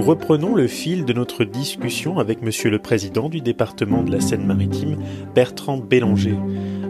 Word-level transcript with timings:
Nous 0.00 0.06
reprenons 0.06 0.54
le 0.54 0.66
fil 0.66 1.04
de 1.04 1.12
notre 1.12 1.44
discussion 1.44 2.18
avec 2.18 2.40
Monsieur 2.40 2.70
le 2.70 2.78
Président 2.78 3.28
du 3.28 3.42
département 3.42 4.02
de 4.02 4.10
la 4.10 4.20
Seine-Maritime, 4.20 4.96
Bertrand 5.34 5.76
Bélanger. 5.76 6.38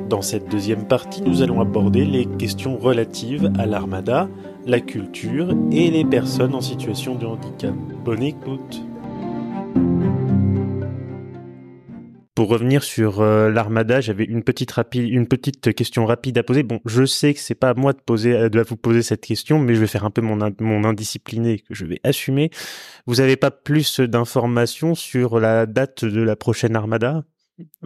Dans 0.09 0.23
cette 0.23 0.49
deuxième 0.49 0.87
partie, 0.87 1.21
nous 1.21 1.43
allons 1.43 1.61
aborder 1.61 2.05
les 2.05 2.25
questions 2.25 2.79
relatives 2.79 3.51
à 3.59 3.67
l'armada, 3.67 4.29
la 4.65 4.79
culture 4.79 5.53
et 5.73 5.91
les 5.91 6.05
personnes 6.05 6.55
en 6.55 6.61
situation 6.61 7.17
de 7.17 7.27
handicap. 7.27 7.75
Bonne 8.05 8.23
écoute 8.23 8.81
Pour 12.41 12.49
revenir 12.49 12.83
sur 12.83 13.21
euh, 13.21 13.51
l'armada, 13.51 14.01
j'avais 14.01 14.25
une 14.25 14.43
petite 14.43 14.71
rapide, 14.71 15.07
une 15.11 15.27
petite 15.27 15.75
question 15.75 16.07
rapide 16.07 16.39
à 16.39 16.43
poser. 16.43 16.63
Bon, 16.63 16.81
je 16.87 17.05
sais 17.05 17.35
que 17.35 17.39
c'est 17.39 17.55
pas 17.55 17.69
à 17.69 17.75
moi 17.75 17.93
de 17.93 17.99
poser, 17.99 18.33
euh, 18.35 18.49
de 18.49 18.63
vous 18.63 18.79
poser 18.79 19.03
cette 19.03 19.21
question, 19.21 19.59
mais 19.59 19.75
je 19.75 19.81
vais 19.81 19.87
faire 19.87 20.07
un 20.07 20.11
peu 20.11 20.23
mon, 20.23 20.39
mon 20.59 20.85
indiscipliné 20.85 21.59
que 21.59 21.75
je 21.75 21.85
vais 21.85 22.01
assumer. 22.03 22.49
Vous 23.05 23.21
avez 23.21 23.37
pas 23.37 23.51
plus 23.51 24.01
d'informations 24.01 24.95
sur 24.95 25.39
la 25.39 25.67
date 25.67 26.07
de 26.07 26.23
la 26.23 26.35
prochaine 26.35 26.77
armada? 26.77 27.25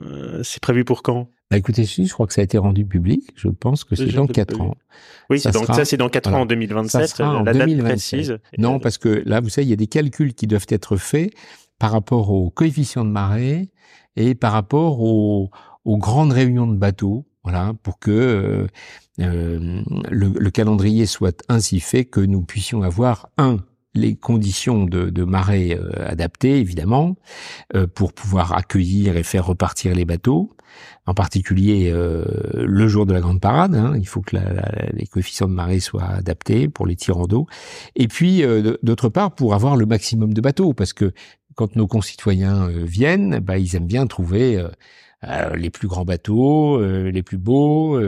Euh, 0.00 0.40
C'est 0.44 0.60
prévu 0.60 0.84
pour 0.84 1.02
quand? 1.02 1.30
Bah 1.50 1.56
écoutez, 1.56 1.84
je 1.84 2.12
crois 2.12 2.28
que 2.28 2.32
ça 2.32 2.40
a 2.40 2.44
été 2.44 2.56
rendu 2.56 2.86
public. 2.86 3.32
Je 3.34 3.48
pense 3.48 3.82
que 3.82 3.96
c'est 3.96 4.06
dans 4.06 4.28
quatre 4.28 4.60
ans. 4.60 4.76
Oui, 5.30 5.40
c'est 5.40 5.50
donc 5.50 5.66
ça, 5.66 5.84
c'est 5.84 5.96
dans 5.96 6.08
quatre 6.08 6.32
ans 6.32 6.42
en 6.42 6.46
2027. 6.46 7.18
la 7.18 7.42
date 7.42 7.76
précise. 7.78 8.38
Non, 8.56 8.78
parce 8.78 8.98
que 8.98 9.20
là, 9.26 9.40
vous 9.40 9.48
savez, 9.48 9.66
il 9.66 9.70
y 9.70 9.72
a 9.72 9.76
des 9.76 9.88
calculs 9.88 10.32
qui 10.32 10.46
doivent 10.46 10.66
être 10.68 10.96
faits 10.96 11.32
par 11.80 11.90
rapport 11.90 12.30
au 12.30 12.50
coefficient 12.50 13.04
de 13.04 13.10
marée 13.10 13.72
et 14.16 14.34
par 14.34 14.52
rapport 14.52 15.00
aux, 15.00 15.50
aux 15.84 15.98
grandes 15.98 16.32
réunions 16.32 16.66
de 16.66 16.76
bateaux, 16.76 17.26
voilà, 17.42 17.74
pour 17.82 17.98
que 17.98 18.10
euh, 18.10 18.66
euh 19.20 19.82
le, 20.10 20.28
le, 20.28 20.50
calendrier 20.50 21.04
soit 21.06 21.44
ainsi 21.48 21.80
fait 21.80 22.04
que 22.06 22.20
nous 22.20 22.42
puissions 22.42 22.82
avoir 22.82 23.28
un 23.36 23.58
les 23.94 24.16
conditions 24.16 24.84
de, 24.84 25.10
de 25.10 25.24
marée 25.24 25.78
euh, 25.78 25.90
adaptées, 26.06 26.58
évidemment, 26.58 27.16
euh, 27.74 27.86
pour 27.86 28.12
pouvoir 28.12 28.52
accueillir 28.56 29.16
et 29.16 29.22
faire 29.22 29.46
repartir 29.46 29.94
les 29.94 30.04
bateaux, 30.04 30.50
en 31.06 31.14
particulier 31.14 31.90
euh, 31.92 32.24
le 32.54 32.88
jour 32.88 33.06
de 33.06 33.12
la 33.12 33.20
grande 33.20 33.40
parade. 33.40 33.74
Hein, 33.76 33.94
il 33.96 34.08
faut 34.08 34.20
que 34.20 34.34
la, 34.34 34.52
la, 34.52 34.68
les 34.92 35.06
coefficients 35.06 35.48
de 35.48 35.54
marée 35.54 35.80
soient 35.80 36.02
adaptés 36.02 36.68
pour 36.68 36.86
les 36.86 36.96
tirants 36.96 37.26
d'eau. 37.26 37.46
Et 37.94 38.08
puis, 38.08 38.42
d'autre 38.82 39.08
part, 39.08 39.34
pour 39.34 39.54
avoir 39.54 39.76
le 39.76 39.86
maximum 39.86 40.34
de 40.34 40.40
bateaux, 40.40 40.72
parce 40.72 40.92
que 40.92 41.12
quand 41.54 41.76
nos 41.76 41.86
concitoyens 41.86 42.68
euh, 42.68 42.84
viennent, 42.84 43.38
bah, 43.38 43.58
ils 43.58 43.76
aiment 43.76 43.86
bien 43.86 44.06
trouver 44.06 44.56
euh, 44.56 44.68
euh, 45.24 45.56
les 45.56 45.70
plus 45.70 45.88
grands 45.88 46.04
bateaux, 46.04 46.80
les 46.84 47.22
plus 47.22 47.38
beaux, 47.38 47.98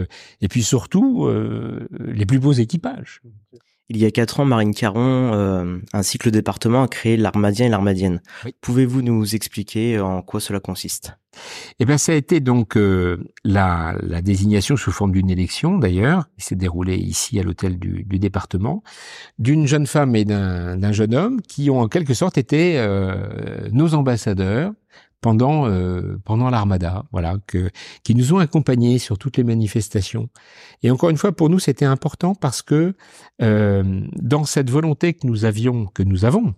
et 0.40 0.48
puis 0.48 0.62
surtout 0.62 1.30
les 1.98 2.26
plus 2.26 2.38
beaux 2.38 2.52
équipages. 2.52 3.22
Il 3.88 3.98
y 3.98 4.04
a 4.04 4.10
quatre 4.10 4.40
ans, 4.40 4.44
Marine 4.44 4.74
Caron 4.74 5.80
ainsi 5.92 6.18
que 6.18 6.26
le 6.26 6.32
département 6.32 6.82
a 6.82 6.88
créé 6.88 7.16
l'Armadien 7.16 7.66
et 7.66 7.68
l'Armadienne. 7.68 8.20
Pouvez-vous 8.60 9.02
nous 9.02 9.34
expliquer 9.34 10.00
en 10.00 10.22
quoi 10.22 10.40
cela 10.40 10.60
consiste? 10.60 11.16
Eh 11.78 11.84
bien, 11.84 11.98
ça 11.98 12.12
a 12.12 12.14
été 12.14 12.40
donc 12.40 12.76
euh, 12.76 13.18
la, 13.44 13.96
la, 14.02 14.22
désignation 14.22 14.76
sous 14.76 14.92
forme 14.92 15.12
d'une 15.12 15.30
élection, 15.30 15.78
d'ailleurs, 15.78 16.28
qui 16.38 16.44
s'est 16.44 16.56
déroulée 16.56 16.96
ici 16.96 17.38
à 17.38 17.42
l'hôtel 17.42 17.78
du, 17.78 18.04
du, 18.04 18.18
département, 18.18 18.82
d'une 19.38 19.66
jeune 19.66 19.86
femme 19.86 20.16
et 20.16 20.24
d'un 20.24 20.92
jeune 20.92 21.14
homme 21.14 21.40
qui 21.42 21.70
ont 21.70 21.80
en 21.80 21.88
quelque 21.88 22.14
sorte 22.14 22.38
été 22.38 22.78
euh, 22.78 23.68
nos 23.72 23.94
ambassadeurs 23.94 24.72
pendant 25.20 25.68
euh, 25.68 26.18
pendant 26.24 26.50
l'armada, 26.50 27.04
voilà, 27.12 27.36
que 27.46 27.70
qui 28.04 28.14
nous 28.14 28.32
ont 28.32 28.38
accompagnés 28.38 28.98
sur 28.98 29.18
toutes 29.18 29.36
les 29.36 29.44
manifestations. 29.44 30.28
Et 30.82 30.90
encore 30.90 31.10
une 31.10 31.16
fois, 31.16 31.32
pour 31.32 31.50
nous, 31.50 31.58
c'était 31.58 31.84
important 31.84 32.34
parce 32.34 32.62
que 32.62 32.94
euh, 33.42 34.02
dans 34.14 34.44
cette 34.44 34.70
volonté 34.70 35.14
que 35.14 35.26
nous 35.26 35.44
avions, 35.44 35.86
que 35.86 36.02
nous 36.02 36.24
avons, 36.24 36.54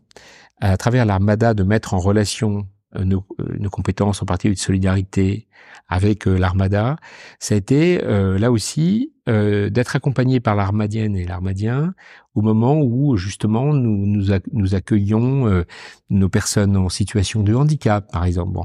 à 0.60 0.76
travers 0.76 1.04
l'armada, 1.06 1.54
de 1.54 1.62
mettre 1.62 1.94
en 1.94 1.98
relation 1.98 2.66
euh, 2.96 3.04
nos, 3.04 3.22
euh, 3.40 3.56
nos, 3.58 3.68
compétences 3.68 4.22
en 4.22 4.24
partie 4.24 4.48
de 4.48 4.54
solidarité 4.54 5.46
avec 5.88 6.26
euh, 6.26 6.38
l'armada, 6.38 6.96
ça 7.38 7.54
a 7.54 7.58
été 7.58 7.98
là 7.98 8.50
aussi 8.50 9.12
d'être 9.28 9.94
accompagné 9.94 10.40
par 10.40 10.56
l'armadienne 10.56 11.14
et 11.14 11.26
l'armadien 11.26 11.94
au 12.34 12.40
moment 12.40 12.80
où 12.80 13.16
justement 13.18 13.74
nous 13.74 14.06
nous, 14.06 14.32
nous 14.52 14.74
accueillons 14.74 15.64
nos 16.08 16.28
personnes 16.30 16.76
en 16.76 16.88
situation 16.88 17.42
de 17.42 17.54
handicap, 17.54 18.10
par 18.10 18.24
exemple. 18.24 18.52
Bon. 18.52 18.64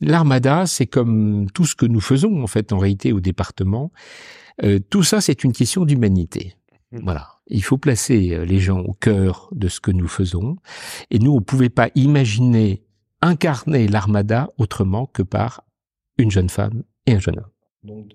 L'armada, 0.00 0.66
c'est 0.66 0.86
comme 0.86 1.50
tout 1.52 1.66
ce 1.66 1.74
que 1.74 1.86
nous 1.86 2.00
faisons 2.00 2.42
en 2.42 2.46
fait 2.46 2.72
en 2.72 2.78
réalité 2.78 3.12
au 3.12 3.20
département. 3.20 3.90
tout 4.90 5.02
ça, 5.02 5.20
c'est 5.20 5.42
une 5.42 5.52
question 5.52 5.84
d'humanité. 5.84 6.54
Mmh. 6.92 7.00
Voilà. 7.04 7.40
Il 7.46 7.62
faut 7.62 7.78
placer 7.78 8.34
euh, 8.34 8.44
les 8.44 8.60
gens 8.60 8.80
au 8.80 8.94
cœur 8.94 9.48
de 9.52 9.68
ce 9.68 9.80
que 9.80 9.90
nous 9.90 10.08
faisons. 10.08 10.56
Et 11.10 11.18
nous, 11.18 11.32
on 11.32 11.40
ne 11.40 11.44
pouvait 11.44 11.68
pas 11.68 11.90
imaginer 11.94 12.82
incarner 13.22 13.86
l'armada 13.86 14.48
autrement 14.56 15.06
que 15.06 15.22
par 15.22 15.64
une 16.16 16.30
jeune 16.30 16.48
femme 16.48 16.84
et 17.06 17.12
un 17.12 17.18
jeune 17.18 17.38
homme. 17.38 17.50
Donc, 17.82 18.12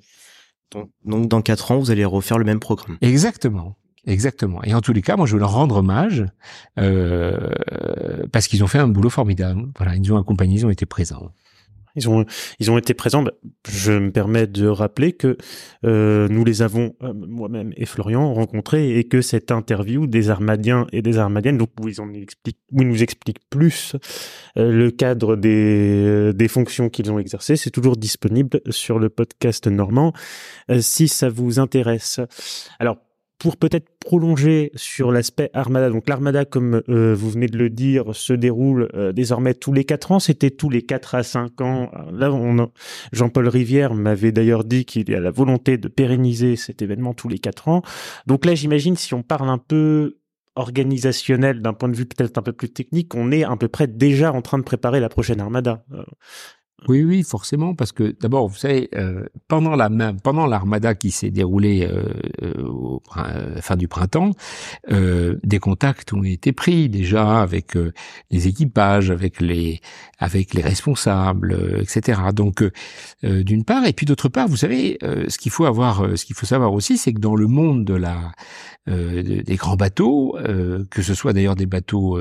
donc, 1.06 1.28
dans 1.28 1.42
quatre 1.42 1.72
ans, 1.72 1.80
vous 1.80 1.92
allez 1.92 2.06
refaire 2.06 2.38
le 2.38 2.46
même 2.46 2.60
programme. 2.60 2.98
Exactement. 3.02 3.78
Exactement. 4.08 4.64
Et 4.64 4.74
en 4.74 4.82
tous 4.82 4.94
les 4.94 5.02
cas, 5.02 5.16
moi, 5.16 5.26
je 5.26 5.34
veux 5.34 5.40
leur 5.40 5.54
rendre 5.54 5.78
hommage 5.78 6.26
euh, 6.78 7.50
parce 8.32 8.48
qu'ils 8.48 8.64
ont 8.64 8.68
fait 8.68 8.78
un 8.78 8.88
boulot 8.88 9.10
formidable. 9.10 9.68
Voilà, 9.78 9.96
ils 9.96 10.02
nous 10.02 10.14
ont 10.14 10.20
accompagnés, 10.20 10.56
ils 10.56 10.66
ont 10.66 10.70
été 10.70 10.86
présents. 10.86 11.32
Ils 11.96 12.10
ont, 12.10 12.26
ils 12.60 12.72
ont 12.72 12.78
été 12.78 12.94
présents. 12.94 13.24
Bah, 13.24 13.32
je 13.68 13.92
me 13.92 14.12
permets 14.12 14.48
de 14.48 14.68
rappeler 14.68 15.14
que 15.14 15.38
euh, 15.86 16.28
nous 16.30 16.44
les 16.46 16.62
avons, 16.62 16.96
euh, 17.04 17.14
moi-même 17.14 17.74
et 17.78 17.86
Florian, 17.86 18.34
rencontrés 18.34 18.98
et 18.98 19.06
que 19.06 19.22
cette 19.22 19.52
interview 19.52 20.08
des 20.08 20.30
Armadiens 20.30 20.88
et 20.92 21.02
des 21.02 21.18
Armadiennes, 21.18 21.62
où 21.62 21.88
ils 21.88 21.96
nous 22.72 23.04
expliquent 23.04 23.50
plus 23.50 23.96
euh, 24.58 24.72
le 24.72 24.92
cadre 24.92 25.36
des, 25.36 26.34
des 26.34 26.48
fonctions 26.48 26.90
qu'ils 26.90 27.12
ont 27.12 27.20
exercées, 27.20 27.56
c'est 27.56 27.72
toujours 27.72 27.98
disponible 27.98 28.62
sur 28.70 29.00
le 29.00 29.10
podcast 29.10 29.68
normand 29.68 30.14
si 30.80 31.08
ça 31.08 31.30
vous 31.30 31.60
intéresse. 31.60 32.20
Alors, 32.80 32.98
pour 33.38 33.58
peut-être 33.58 33.88
prolonger 34.00 34.72
sur 34.76 35.12
l'aspect 35.12 35.50
Armada, 35.54 35.90
donc 35.90 36.08
l'Armada, 36.08 36.46
comme 36.46 36.82
euh, 36.90 37.14
vous 37.14 37.30
venez 37.30 37.48
de 37.48 37.58
le 37.58 37.70
dire, 37.70 38.16
se 38.16 38.34
déroule 38.34 38.90
euh, 38.96 39.12
désormais 39.12 39.54
tous 39.54 39.74
les 39.74 39.84
quatre 39.84 40.12
ans. 40.12 40.20
C'était 40.20 40.52
tous 40.52 40.70
les 40.70 40.84
quatre 40.84 41.16
à 41.16 41.24
cinq 41.24 41.60
ans. 41.62 41.92
Là, 42.12 42.32
Jean-Paul 43.12 43.48
Rivière 43.48 43.94
m'avait 43.94 44.32
d'ailleurs 44.32 44.64
dit 44.64 44.86
qu'il 44.86 45.10
y 45.10 45.16
a 45.16 45.20
la 45.20 45.32
volonté 45.32 45.78
de 45.78 45.88
pérenniser 45.88 46.56
cet 46.56 46.82
événement 46.82 47.14
tous 47.14 47.28
les 47.28 47.40
quatre 47.40 47.68
ans. 47.68 47.82
Donc 48.26 48.46
là, 48.46 48.56
j'imagine 48.56 48.96
si 48.96 49.14
on 49.14 49.24
parle 49.24 49.50
un 49.50 49.58
peu 49.58 50.18
organisationnel 50.56 51.62
d'un 51.62 51.74
point 51.74 51.90
de 51.90 51.96
vue 51.96 52.06
peut-être 52.06 52.38
un 52.38 52.42
peu 52.42 52.54
plus 52.54 52.70
technique, 52.70 53.14
on 53.16 53.32
est 53.32 53.44
à 53.44 53.56
peu 53.58 53.68
près 53.68 53.88
déjà 53.88 54.32
en 54.32 54.42
train 54.42 54.58
de 54.58 54.64
préparer 54.64 55.02
la 55.02 55.10
prochaine 55.10 55.42
Armada. 55.42 55.84
Euh, 56.82 56.86
oui, 56.88 57.04
oui, 57.04 57.24
forcément, 57.24 57.76
parce 57.76 57.92
que 57.92 58.16
d'abord, 58.20 58.48
vous 58.48 58.56
savez, 58.56 58.90
euh, 58.96 59.26
pendant 59.48 59.76
la 59.76 59.90
pendant 60.24 60.48
l'armada 60.48 60.96
qui 60.96 61.12
s'est 61.12 61.32
déroulée 61.32 61.88
euh, 61.90 62.04
euh 62.44 63.00
euh, 63.18 63.62
fin 63.62 63.76
du 63.76 63.88
printemps, 63.88 64.32
euh, 64.92 65.38
des 65.44 65.60
contacts 65.60 66.12
ont 66.14 66.24
été 66.24 66.52
pris 66.52 66.90
déjà 66.90 67.42
avec 67.42 67.78
les 68.32 68.48
équipages, 68.48 69.10
avec 69.12 69.42
les 69.42 69.80
avec 70.20 70.54
les 70.54 70.62
responsables, 70.62 71.80
etc. 71.82 72.22
Donc, 72.34 72.64
d'une 73.24 73.64
part, 73.64 73.86
et 73.86 73.94
puis 73.94 74.06
d'autre 74.06 74.30
part, 74.30 74.48
vous 74.48 74.58
savez, 74.58 74.98
ce 75.02 75.38
qu'il 75.38 75.52
faut 75.52 75.66
avoir, 75.66 76.18
ce 76.18 76.26
qu'il 76.26 76.36
faut 76.36 76.46
savoir 76.46 76.74
aussi, 76.74 76.98
c'est 76.98 77.14
que 77.14 77.20
dans 77.20 77.36
le 77.36 77.48
monde 77.48 77.86
de 77.86 77.94
la 77.94 78.32
des 78.88 79.56
grands 79.56 79.76
bateaux, 79.76 80.38
que 80.90 81.02
ce 81.02 81.14
soit 81.14 81.34
d'ailleurs 81.34 81.56
des 81.56 81.66
bateaux 81.66 82.20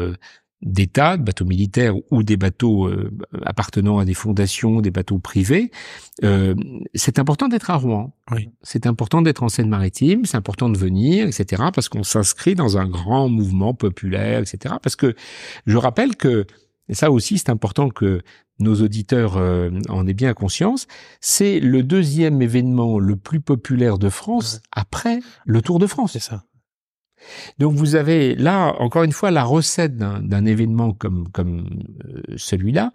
d'État, 0.64 1.16
de 1.16 1.22
bateaux 1.22 1.44
militaires 1.44 1.94
ou 2.10 2.22
des 2.22 2.36
bateaux 2.36 2.88
euh, 2.88 3.10
appartenant 3.44 3.98
à 3.98 4.04
des 4.04 4.14
fondations, 4.14 4.80
des 4.80 4.91
bateaux 4.91 5.19
privés, 5.19 5.70
euh, 6.25 6.54
c'est 6.94 7.19
important 7.19 7.48
d'être 7.48 7.70
à 7.70 7.76
Rouen. 7.76 8.14
Oui. 8.32 8.48
C'est 8.62 8.86
important 8.86 9.22
d'être 9.22 9.42
en 9.42 9.48
Seine-Maritime, 9.48 10.25
c'est 10.25 10.36
important 10.36 10.70
de 10.70 10.78
venir, 10.78 11.26
etc. 11.26 11.64
Parce 11.72 11.88
qu'on 11.88 12.02
s'inscrit 12.02 12.55
dans 12.55 12.78
un 12.78 12.88
grand 12.88 13.28
mouvement 13.28 13.75
populaire, 13.75 14.40
etc. 14.40 14.76
Parce 14.82 14.96
que 14.96 15.14
je 15.66 15.76
rappelle 15.76 16.16
que 16.16 16.46
et 16.88 16.94
ça 16.94 17.11
aussi 17.11 17.38
c'est 17.38 17.50
important 17.50 17.88
que 17.88 18.22
nos 18.58 18.82
auditeurs 18.82 19.37
euh, 19.37 19.70
en 19.88 20.06
aient 20.06 20.14
bien 20.14 20.32
conscience, 20.32 20.87
c'est 21.20 21.61
le 21.61 21.82
deuxième 21.82 22.40
événement 22.40 22.99
le 22.99 23.16
plus 23.16 23.40
populaire 23.40 23.99
de 23.99 24.08
France 24.08 24.61
après 24.70 25.20
le 25.44 25.61
Tour 25.61 25.78
de 25.78 25.87
France. 25.87 26.12
C'est 26.12 26.20
ça. 26.20 26.44
Donc 27.59 27.75
vous 27.75 27.94
avez 27.94 28.35
là 28.35 28.75
encore 28.79 29.03
une 29.03 29.12
fois 29.12 29.31
la 29.31 29.44
recette 29.44 29.97
d'un 29.97 30.44
événement 30.44 30.93
comme 30.93 31.29
comme 31.32 31.69
euh, 32.05 32.21
celui-là, 32.37 32.93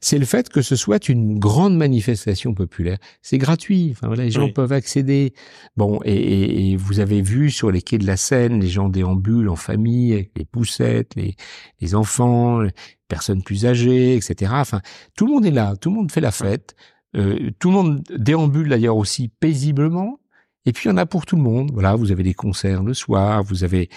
c'est 0.00 0.18
le 0.18 0.24
fait 0.24 0.48
que 0.48 0.62
ce 0.62 0.76
soit 0.76 1.08
une 1.08 1.38
grande 1.38 1.76
manifestation 1.76 2.54
populaire. 2.54 2.98
C'est 3.22 3.38
gratuit, 3.38 3.90
enfin 3.92 4.08
voilà, 4.08 4.24
les 4.24 4.30
gens 4.30 4.50
peuvent 4.50 4.72
accéder. 4.72 5.34
Bon 5.76 6.00
et, 6.04 6.72
et, 6.72 6.76
vous 6.76 7.00
avez 7.00 7.22
vu 7.22 7.50
sur 7.50 7.70
les 7.70 7.82
quais 7.82 7.98
de 7.98 8.06
la 8.06 8.16
Seine, 8.16 8.60
les 8.60 8.68
gens 8.68 8.88
déambulent 8.88 9.48
en 9.48 9.56
famille 9.56 10.12
avec 10.12 10.30
les 10.36 10.44
poussettes, 10.44 11.14
les 11.16 11.36
les 11.80 11.94
enfants, 11.94 12.60
les 12.60 12.72
personnes 13.08 13.42
plus 13.42 13.66
âgées, 13.66 14.16
etc. 14.16 14.52
Enfin 14.54 14.80
tout 15.16 15.26
le 15.26 15.32
monde 15.32 15.46
est 15.46 15.50
là, 15.50 15.76
tout 15.76 15.90
le 15.90 15.96
monde 15.96 16.12
fait 16.12 16.20
la 16.20 16.32
fête. 16.32 16.74
Euh, 17.14 17.50
tout 17.58 17.68
le 17.68 17.74
monde 17.74 18.02
déambule 18.16 18.70
d'ailleurs 18.70 18.96
aussi 18.96 19.28
paisiblement 19.28 20.18
Et 20.64 20.72
puis 20.72 20.88
il 20.88 20.92
y 20.92 20.94
en 20.94 20.96
a 20.96 21.06
pour 21.06 21.26
tout 21.26 21.36
le 21.36 21.42
monde. 21.42 21.70
Voilà, 21.72 21.96
vous 21.96 22.12
avez 22.12 22.22
des 22.22 22.34
concerts 22.34 22.82
le 22.82 22.94
soir, 22.94 23.42
vous 23.42 23.64
avez 23.64 23.88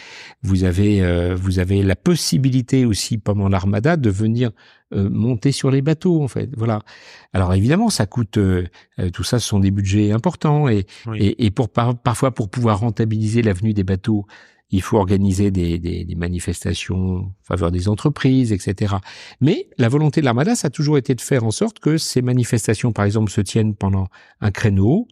vous 0.42 0.64
avez 0.64 1.02
euh, 1.02 1.36
vous 1.36 1.60
avez 1.60 1.84
la 1.84 1.96
possibilité 1.96 2.86
aussi 2.86 3.18
pendant 3.18 3.50
l'armada 3.50 3.98
de 3.98 4.10
venir 4.10 4.52
euh, 4.94 5.10
monter 5.10 5.52
sur 5.52 5.70
les 5.70 5.82
bateaux 5.82 6.24
en 6.24 6.28
fait. 6.28 6.50
Voilà. 6.58 6.82
Alors 7.34 7.54
évidemment, 7.54 7.90
ça 7.90 8.08
coûte 8.08 8.38
euh, 8.38 8.66
tout 9.14 9.24
ça 9.24 9.40
ce 9.40 9.48
sont 9.48 9.60
des 9.60 9.72
budgets 9.72 10.12
importants 10.12 10.68
et 10.68 10.86
et, 11.16 11.46
et, 11.46 11.52
pour 11.52 11.70
parfois 11.70 12.32
pour 12.32 12.50
pouvoir 12.50 12.80
rentabiliser 12.80 13.44
l'avenue 13.44 13.74
des 13.74 13.84
bateaux, 13.84 14.26
il 14.72 14.82
faut 14.82 14.98
organiser 14.98 15.52
des, 15.52 15.78
des, 15.78 16.04
des, 16.06 16.16
manifestations 16.16 17.18
en 17.18 17.36
faveur 17.44 17.72
des 17.72 17.88
entreprises, 17.88 18.52
etc. 18.52 18.96
Mais 19.40 19.70
la 19.78 19.90
volonté 19.90 20.22
de 20.22 20.26
l'Armada, 20.26 20.56
ça 20.56 20.68
a 20.68 20.72
toujours 20.72 20.98
été 20.98 21.14
de 21.14 21.22
faire 21.22 21.44
en 21.44 21.52
sorte 21.52 21.80
que 21.80 21.98
ces 21.98 22.22
manifestations, 22.22 22.92
par 22.92 23.06
exemple, 23.06 23.32
se 23.32 23.42
tiennent 23.42 23.76
pendant 23.76 24.08
un 24.42 24.52
créneau, 24.52 25.08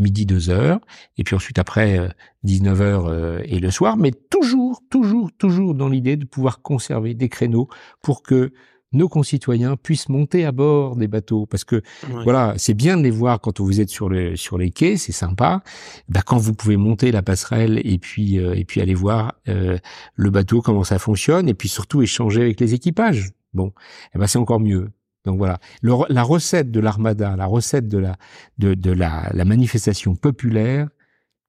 midi 0.00 0.26
deux 0.26 0.50
heures, 0.50 0.80
et 1.16 1.24
puis 1.24 1.36
ensuite 1.36 1.58
après 1.58 2.08
19 2.42 2.80
euh, 2.80 2.84
heures 2.84 3.06
euh, 3.06 3.40
et 3.44 3.60
le 3.60 3.70
soir, 3.70 3.96
mais 3.96 4.10
toujours, 4.10 4.82
toujours, 4.90 5.30
toujours 5.38 5.74
dans 5.74 5.88
l'idée 5.88 6.16
de 6.16 6.24
pouvoir 6.24 6.62
conserver 6.62 7.14
des 7.14 7.28
créneaux 7.28 7.68
pour 8.02 8.22
que 8.22 8.52
nos 8.92 9.08
concitoyens 9.08 9.76
puissent 9.76 10.08
monter 10.08 10.44
à 10.44 10.50
bord 10.50 10.96
des 10.96 11.06
bateaux. 11.06 11.46
Parce 11.46 11.62
que 11.62 11.80
voilà 12.24 12.54
c'est 12.56 12.74
bien 12.74 12.96
de 12.96 13.02
les 13.02 13.10
voir 13.10 13.40
quand 13.40 13.60
vous 13.60 13.80
êtes 13.80 13.88
sur 13.88 14.08
le 14.08 14.34
sur 14.34 14.58
les 14.58 14.70
quais 14.70 14.96
c'est 14.96 15.12
sympa. 15.12 15.62
Bah, 16.08 16.22
quand 16.26 16.38
vous 16.38 16.54
pouvez 16.54 16.76
monter 16.76 17.12
la 17.12 17.22
passerelle 17.22 17.80
et 17.84 17.98
puis 17.98 18.40
euh, 18.40 18.54
et 18.54 18.64
puis 18.64 18.80
aller 18.80 18.94
voir 18.94 19.34
le 19.46 20.30
bateau 20.30 20.60
comment 20.60 20.82
ça 20.82 20.98
fonctionne 20.98 21.48
et 21.48 21.54
puis 21.54 21.68
surtout 21.68 22.02
échanger 22.02 22.40
avec 22.40 22.58
les 22.58 22.74
équipages. 22.74 23.30
Bon 23.54 23.72
eh 24.12 24.18
ben 24.18 24.26
c'est 24.26 24.38
encore 24.38 24.60
mieux 24.60 24.88
donc 25.24 25.38
voilà, 25.38 25.58
la 25.82 26.22
recette 26.22 26.70
de 26.70 26.80
l'armada, 26.80 27.36
la 27.36 27.46
recette 27.46 27.88
de 27.88 27.98
la 27.98 28.16
de, 28.58 28.74
de 28.74 28.90
la, 28.90 29.30
la, 29.32 29.44
manifestation 29.44 30.16
populaire, 30.16 30.88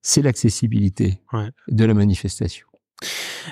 c'est 0.02 0.22
l'accessibilité 0.22 1.22
de 1.68 1.86
la 1.86 1.94
manifestation. 1.94 2.68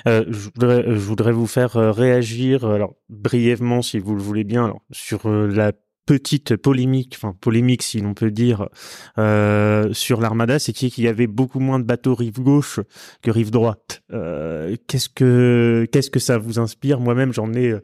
Euh, 0.06 0.24
je, 0.28 0.50
voudrais, 0.54 0.84
je, 0.86 1.00
voudrais, 1.00 1.32
vous 1.32 1.46
faire 1.46 1.76
euh, 1.76 1.90
réagir, 1.90 2.64
alors 2.64 2.94
brièvement, 3.08 3.82
si 3.82 3.98
vous 3.98 4.14
le 4.14 4.22
voulez 4.22 4.44
bien, 4.44 4.64
alors, 4.64 4.82
sur 4.90 5.26
euh, 5.26 5.48
la 5.48 5.72
petite 6.10 6.56
polémique, 6.56 7.14
enfin 7.16 7.36
polémique 7.40 7.84
si 7.84 8.00
l'on 8.00 8.14
peut 8.14 8.32
dire, 8.32 8.68
euh, 9.16 9.92
sur 9.92 10.20
l'armada, 10.20 10.58
c'est 10.58 10.72
qu'il 10.72 11.04
y 11.04 11.06
avait 11.06 11.28
beaucoup 11.28 11.60
moins 11.60 11.78
de 11.78 11.84
bateaux 11.84 12.16
rive 12.16 12.40
gauche 12.40 12.80
que 13.22 13.30
rive 13.30 13.52
droite. 13.52 14.02
Euh, 14.12 14.74
qu'est-ce 14.88 15.08
que 15.08 15.86
qu'est-ce 15.92 16.10
que 16.10 16.18
ça 16.18 16.36
vous 16.36 16.58
inspire? 16.58 16.98
Moi-même, 16.98 17.32
j'en 17.32 17.52
ai 17.52 17.68
euh, 17.68 17.80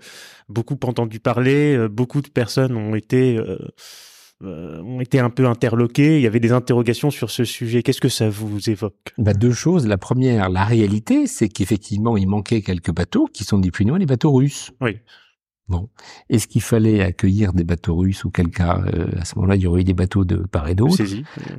beaucoup 0.48 0.76
entendu 0.82 1.20
parler. 1.20 1.86
Beaucoup 1.88 2.20
de 2.20 2.28
personnes 2.28 2.76
ont 2.76 2.96
été 2.96 3.38
euh, 4.42 4.82
ont 4.82 5.00
été 5.00 5.18
un 5.18 5.30
peu 5.30 5.46
interloquées. 5.46 6.16
Il 6.16 6.22
y 6.22 6.26
avait 6.26 6.40
des 6.40 6.52
interrogations 6.52 7.10
sur 7.10 7.30
ce 7.30 7.44
sujet. 7.44 7.82
Qu'est-ce 7.82 8.02
que 8.02 8.10
ça 8.10 8.28
vous 8.28 8.68
évoque? 8.68 9.14
Bah, 9.16 9.32
Deux 9.32 9.52
choses. 9.52 9.86
La 9.86 9.96
première, 9.96 10.50
la 10.50 10.64
réalité, 10.64 11.26
c'est 11.26 11.48
qu'effectivement, 11.48 12.18
il 12.18 12.28
manquait 12.28 12.60
quelques 12.60 12.92
bateaux 12.92 13.28
qui 13.32 13.44
sont 13.44 13.58
des 13.58 13.70
plus 13.70 13.86
loin 13.86 13.98
les 13.98 14.04
bateaux 14.04 14.32
russes. 14.32 14.72
Oui. 14.82 14.98
Bon, 15.68 15.88
est-ce 16.28 16.46
qu'il 16.46 16.62
fallait 16.62 17.02
accueillir 17.02 17.52
des 17.52 17.64
bateaux 17.64 17.96
russes 17.96 18.24
ou 18.24 18.30
quel 18.30 18.50
cas 18.50 18.80
euh, 18.86 19.08
à 19.18 19.24
ce 19.24 19.34
moment-là 19.36 19.56
il 19.56 19.62
y 19.62 19.66
aurait 19.66 19.80
eu 19.80 19.84
des 19.84 19.94
bateaux 19.94 20.24
de 20.24 20.36
part 20.36 20.68
et 20.68 20.74
d'autre? 20.74 21.02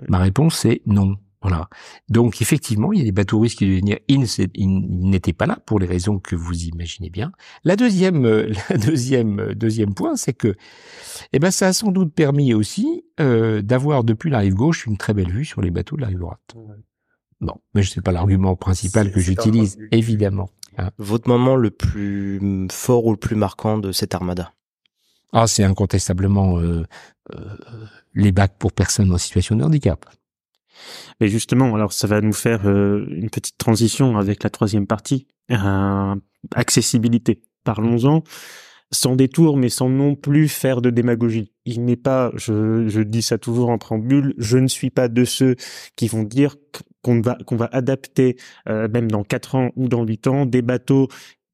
Ma 0.07 0.19
réponse 0.19 0.59
c'est 0.59 0.81
non. 0.85 1.17
Voilà. 1.41 1.69
Donc 2.09 2.41
effectivement, 2.41 2.91
il 2.93 2.99
y 2.99 3.01
a 3.01 3.05
des 3.05 3.11
bateaux 3.11 3.39
russes 3.39 3.55
qui 3.55 3.65
devaient 3.65 3.79
venir. 3.79 3.97
Ils, 4.07 5.09
n'étaient 5.09 5.33
pas 5.33 5.45
là 5.45 5.57
pour 5.65 5.79
les 5.79 5.85
raisons 5.85 6.19
que 6.19 6.35
vous 6.35 6.63
imaginez 6.63 7.09
bien. 7.09 7.31
La 7.63 7.75
deuxième, 7.75 8.25
euh, 8.25 8.51
la 8.69 8.77
deuxième, 8.77 9.39
euh, 9.39 9.55
deuxième 9.55 9.93
point, 9.93 10.15
c'est 10.15 10.33
que, 10.33 10.55
eh 11.33 11.39
ben, 11.39 11.51
ça 11.51 11.67
a 11.67 11.73
sans 11.73 11.91
doute 11.91 12.13
permis 12.13 12.53
aussi 12.53 13.05
euh, 13.19 13.61
d'avoir 13.61 14.03
depuis 14.03 14.29
la 14.29 14.39
rive 14.39 14.55
gauche 14.55 14.85
une 14.87 14.97
très 14.97 15.13
belle 15.13 15.31
vue 15.31 15.45
sur 15.45 15.61
les 15.61 15.69
bateaux 15.69 15.95
de 15.95 16.01
la 16.01 16.07
rive 16.07 16.19
droite. 16.19 16.55
Bon, 17.39 17.53
mais 17.75 17.83
je 17.83 17.91
sais 17.91 18.01
pas 18.01 18.11
l'argument 18.11 18.55
principal 18.55 19.11
que 19.11 19.19
j'utilise, 19.19 19.77
évidemment. 19.91 20.49
Hein. 20.77 20.91
Votre 20.97 21.27
moment 21.27 21.55
le 21.55 21.71
plus 21.71 22.67
fort 22.71 23.05
ou 23.05 23.11
le 23.11 23.17
plus 23.17 23.35
marquant 23.35 23.77
de 23.77 23.91
cette 23.91 24.15
armada? 24.15 24.53
Ah, 25.33 25.47
c'est 25.47 25.63
incontestablement 25.63 26.59
euh, 26.59 26.85
euh, 27.33 27.57
les 28.13 28.31
bacs 28.31 28.57
pour 28.57 28.71
personnes 28.71 29.11
en 29.11 29.17
situation 29.17 29.55
de 29.55 29.63
handicap. 29.63 30.05
Mais 31.19 31.27
justement, 31.27 31.75
alors 31.75 31.91
ça 31.91 32.07
va 32.07 32.21
nous 32.21 32.33
faire 32.33 32.67
euh, 32.67 33.05
une 33.09 33.29
petite 33.29 33.57
transition 33.57 34.17
avec 34.17 34.43
la 34.43 34.49
troisième 34.49 34.87
partie, 34.87 35.27
accessibilité. 36.55 37.41
Parlons-en 37.63 38.23
sans 38.91 39.15
détour, 39.15 39.57
mais 39.57 39.69
sans 39.69 39.89
non 39.89 40.15
plus 40.15 40.47
faire 40.47 40.81
de 40.81 40.89
démagogie. 40.89 41.51
Il 41.65 41.83
n'est 41.83 41.97
pas, 41.97 42.31
je, 42.35 43.01
dis 43.01 43.21
ça 43.21 43.37
toujours 43.37 43.69
en 43.69 43.77
préambule, 43.77 44.33
je 44.37 44.57
ne 44.57 44.67
suis 44.67 44.89
pas 44.89 45.07
de 45.07 45.25
ceux 45.25 45.55
qui 45.95 46.07
vont 46.07 46.23
dire 46.23 46.55
qu'on 47.01 47.21
va 47.21 47.37
qu'on 47.45 47.57
va 47.57 47.69
adapter, 47.71 48.37
euh, 48.69 48.87
même 48.87 49.11
dans 49.11 49.23
quatre 49.23 49.55
ans 49.55 49.71
ou 49.75 49.87
dans 49.87 50.03
huit 50.03 50.27
ans, 50.27 50.45
des 50.45 50.61
bateaux 50.61 51.07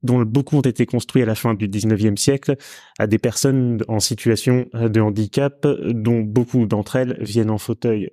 dont 0.04 0.22
beaucoup 0.24 0.58
ont 0.58 0.62
été 0.62 0.86
construits 0.86 1.24
à 1.24 1.26
la 1.26 1.36
fin 1.36 1.54
du 1.54 1.68
19e 1.68 2.18
siècle, 2.18 2.56
à 3.00 3.08
des 3.08 3.18
personnes 3.18 3.82
en 3.88 4.00
situation 4.00 4.68
de 4.74 5.02
handicap, 5.02 5.66
dont 5.86 6.22
beaucoup 6.22 6.66
d'entre 6.66 6.98
elles 6.98 7.18
viennent 7.20 7.52
en 7.52 7.58
fauteuil. 7.58 8.12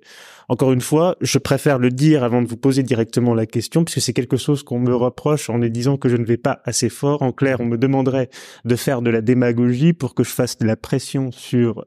Encore 0.49 0.73
une 0.73 0.81
fois, 0.81 1.15
je 1.21 1.37
préfère 1.37 1.79
le 1.79 1.91
dire 1.91 2.23
avant 2.23 2.41
de 2.41 2.47
vous 2.47 2.57
poser 2.57 2.83
directement 2.83 3.33
la 3.33 3.45
question, 3.45 3.85
puisque 3.85 4.01
c'est 4.01 4.13
quelque 4.13 4.37
chose 4.37 4.63
qu'on 4.63 4.79
me 4.79 4.93
reproche 4.93 5.49
en 5.49 5.57
me 5.57 5.69
disant 5.69 5.97
que 5.97 6.09
je 6.09 6.17
ne 6.17 6.25
vais 6.25 6.37
pas 6.37 6.61
assez 6.65 6.89
fort. 6.89 7.21
En 7.21 7.31
clair, 7.31 7.61
on 7.61 7.65
me 7.65 7.77
demanderait 7.77 8.29
de 8.65 8.75
faire 8.75 9.01
de 9.01 9.09
la 9.09 9.21
démagogie 9.21 9.93
pour 9.93 10.13
que 10.13 10.23
je 10.23 10.31
fasse 10.31 10.57
de 10.57 10.65
la 10.65 10.75
pression 10.75 11.31
sur 11.31 11.85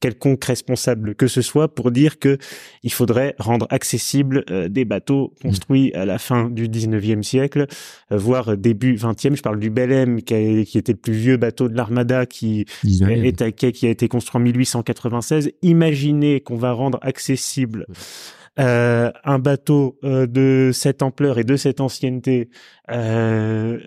quelconque 0.00 0.44
responsable 0.44 1.14
que 1.14 1.26
ce 1.26 1.42
soit 1.42 1.74
pour 1.74 1.90
dire 1.90 2.18
que 2.18 2.38
il 2.82 2.92
faudrait 2.92 3.34
rendre 3.38 3.66
accessible 3.70 4.44
euh, 4.50 4.68
des 4.68 4.84
bateaux 4.84 5.34
construits 5.42 5.92
à 5.94 6.04
la 6.04 6.18
fin 6.18 6.48
du 6.48 6.68
19e 6.68 7.22
siècle, 7.22 7.66
euh, 8.10 8.16
voire 8.16 8.56
début 8.56 8.96
20e. 8.96 9.36
Je 9.36 9.42
parle 9.42 9.60
du 9.60 9.70
Belém 9.70 10.22
qui, 10.22 10.64
qui 10.64 10.78
était 10.78 10.92
le 10.92 10.98
plus 10.98 11.12
vieux 11.12 11.36
bateau 11.36 11.68
de 11.68 11.76
l'armada 11.76 12.26
qui 12.26 12.64
est 12.82 13.72
qui 13.72 13.86
a 13.86 13.90
été 13.90 14.08
construit 14.08 14.40
en 14.40 14.44
1896. 14.44 15.52
Imaginez 15.62 16.40
qu'on 16.40 16.56
va 16.56 16.72
rendre 16.72 16.98
accessible 17.02 17.86
euh, 18.58 19.10
un 19.24 19.38
bateau 19.38 19.98
de 20.02 20.70
cette 20.72 21.02
ampleur 21.02 21.38
et 21.38 21.44
de 21.44 21.56
cette 21.56 21.80
ancienneté 21.80 22.48
euh, 22.90 23.78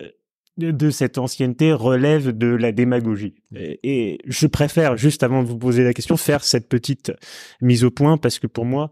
de 0.56 0.90
cette 0.90 1.18
ancienneté 1.18 1.72
relève 1.72 2.36
de 2.36 2.46
la 2.46 2.72
démagogie. 2.72 3.34
Et 3.52 4.18
je 4.26 4.46
préfère, 4.46 4.96
juste 4.96 5.22
avant 5.22 5.42
de 5.42 5.48
vous 5.48 5.58
poser 5.58 5.82
la 5.82 5.92
question, 5.92 6.16
faire 6.16 6.44
cette 6.44 6.68
petite 6.68 7.12
mise 7.60 7.84
au 7.84 7.90
point 7.90 8.18
parce 8.18 8.38
que 8.38 8.46
pour 8.46 8.64
moi, 8.64 8.90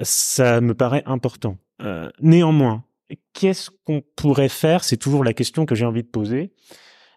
ça 0.00 0.60
me 0.60 0.74
paraît 0.74 1.04
important. 1.06 1.58
Euh, 1.82 2.10
néanmoins, 2.20 2.84
qu'est-ce 3.32 3.70
qu'on 3.84 4.02
pourrait 4.16 4.48
faire? 4.48 4.84
C'est 4.84 4.96
toujours 4.96 5.24
la 5.24 5.32
question 5.32 5.66
que 5.66 5.74
j'ai 5.74 5.84
envie 5.84 6.02
de 6.02 6.08
poser. 6.08 6.52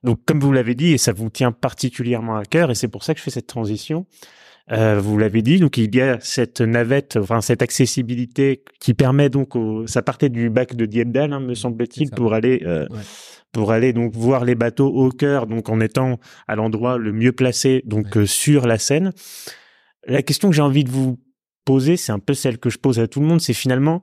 Donc, 0.03 0.19
comme 0.25 0.39
vous 0.39 0.51
l'avez 0.51 0.75
dit, 0.75 0.93
et 0.93 0.97
ça 0.97 1.11
vous 1.11 1.29
tient 1.29 1.51
particulièrement 1.51 2.37
à 2.37 2.45
cœur, 2.45 2.71
et 2.71 2.75
c'est 2.75 2.87
pour 2.87 3.03
ça 3.03 3.13
que 3.13 3.19
je 3.19 3.23
fais 3.23 3.31
cette 3.31 3.47
transition, 3.47 4.05
euh, 4.71 4.99
vous 4.99 5.17
l'avez 5.17 5.41
dit, 5.41 5.59
donc 5.59 5.77
il 5.77 5.93
y 5.95 6.01
a 6.01 6.19
cette 6.21 6.61
navette, 6.61 7.17
enfin 7.17 7.41
cette 7.41 7.61
accessibilité 7.61 8.63
qui 8.79 8.93
permet 8.93 9.29
donc, 9.29 9.55
au, 9.55 9.87
ça 9.87 10.01
partait 10.01 10.29
du 10.29 10.49
bac 10.49 10.75
de 10.75 10.85
Diebdal, 10.85 11.33
hein, 11.33 11.39
me 11.39 11.55
semble-t-il, 11.55 12.11
pour 12.11 12.33
aller 12.33 12.61
euh, 12.65 12.87
pour 13.51 13.71
aller 13.71 13.93
donc 13.93 14.13
voir 14.13 14.45
les 14.45 14.55
bateaux 14.55 14.87
au 14.87 15.09
cœur, 15.09 15.47
donc 15.47 15.69
en 15.69 15.79
étant 15.79 16.19
à 16.47 16.55
l'endroit 16.55 16.97
le 16.97 17.11
mieux 17.11 17.31
placé, 17.31 17.81
donc 17.85 18.17
euh, 18.17 18.25
sur 18.25 18.67
la 18.67 18.77
Seine. 18.77 19.13
La 20.05 20.21
question 20.21 20.49
que 20.49 20.55
j'ai 20.55 20.61
envie 20.61 20.83
de 20.83 20.91
vous 20.91 21.19
poser, 21.65 21.97
c'est 21.97 22.11
un 22.11 22.19
peu 22.19 22.33
celle 22.33 22.57
que 22.57 22.69
je 22.69 22.77
pose 22.77 22.99
à 22.99 23.07
tout 23.07 23.19
le 23.19 23.25
monde, 23.25 23.41
c'est 23.41 23.53
finalement 23.53 24.01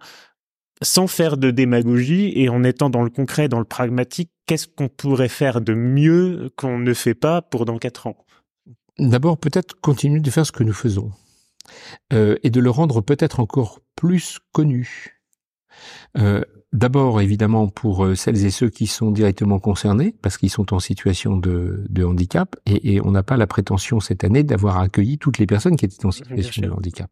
sans 0.83 1.07
faire 1.07 1.37
de 1.37 1.51
démagogie 1.51 2.33
et 2.37 2.49
en 2.49 2.63
étant 2.63 2.91
dans 2.91 3.03
le 3.03 3.11
concret, 3.11 3.49
dans 3.49 3.59
le 3.59 3.65
pragmatique, 3.65 4.31
qu'est-ce 4.47 4.69
qu'on 4.69 4.89
pourrait 4.89 5.29
faire 5.29 5.61
de 5.61 5.75
mieux 5.75 6.51
qu'on 6.57 6.79
ne 6.79 6.93
fait 6.93 7.15
pas 7.15 7.41
pour 7.41 7.65
dans 7.65 7.79
quatre 7.79 8.07
ans? 8.07 8.17
D'abord, 8.99 9.39
peut-être 9.39 9.81
continuer 9.81 10.21
de 10.21 10.31
faire 10.31 10.47
ce 10.47 10.53
que 10.53 10.65
nous 10.65 10.73
faisons 10.73 11.13
euh, 12.13 12.37
et 12.43 12.51
de 12.51 12.61
le 12.61 12.71
rendre 12.71 13.01
peut-être 13.01 13.41
encore 13.41 13.81
plus 13.95 14.39
connu. 14.53 15.16
Euh, 16.19 16.43
D'abord, 16.73 17.23
évidemment, 17.23 17.69
pour 17.69 18.05
euh, 18.05 18.15
celles 18.17 18.45
et 18.45 18.51
ceux 18.51 18.69
qui 18.69 18.87
sont 18.87 19.11
directement 19.11 19.61
concernés, 19.61 20.15
parce 20.21 20.37
qu'ils 20.37 20.51
sont 20.51 20.75
en 20.75 20.79
situation 20.79 21.39
de, 21.39 21.85
de 21.89 22.05
handicap, 22.05 22.57
et, 22.67 22.95
et 22.95 23.01
on 23.01 23.13
n'a 23.13 23.23
pas 23.23 23.39
la 23.39 23.47
prétention 23.47 23.99
cette 23.99 24.25
année 24.25 24.43
d'avoir 24.43 24.79
accueilli 24.79 25.17
toutes 25.17 25.39
les 25.39 25.47
personnes 25.47 25.77
qui 25.77 25.87
étaient 25.87 26.05
en 26.05 26.11
situation 26.11 26.61
de 26.61 26.69
handicap. 26.69 27.09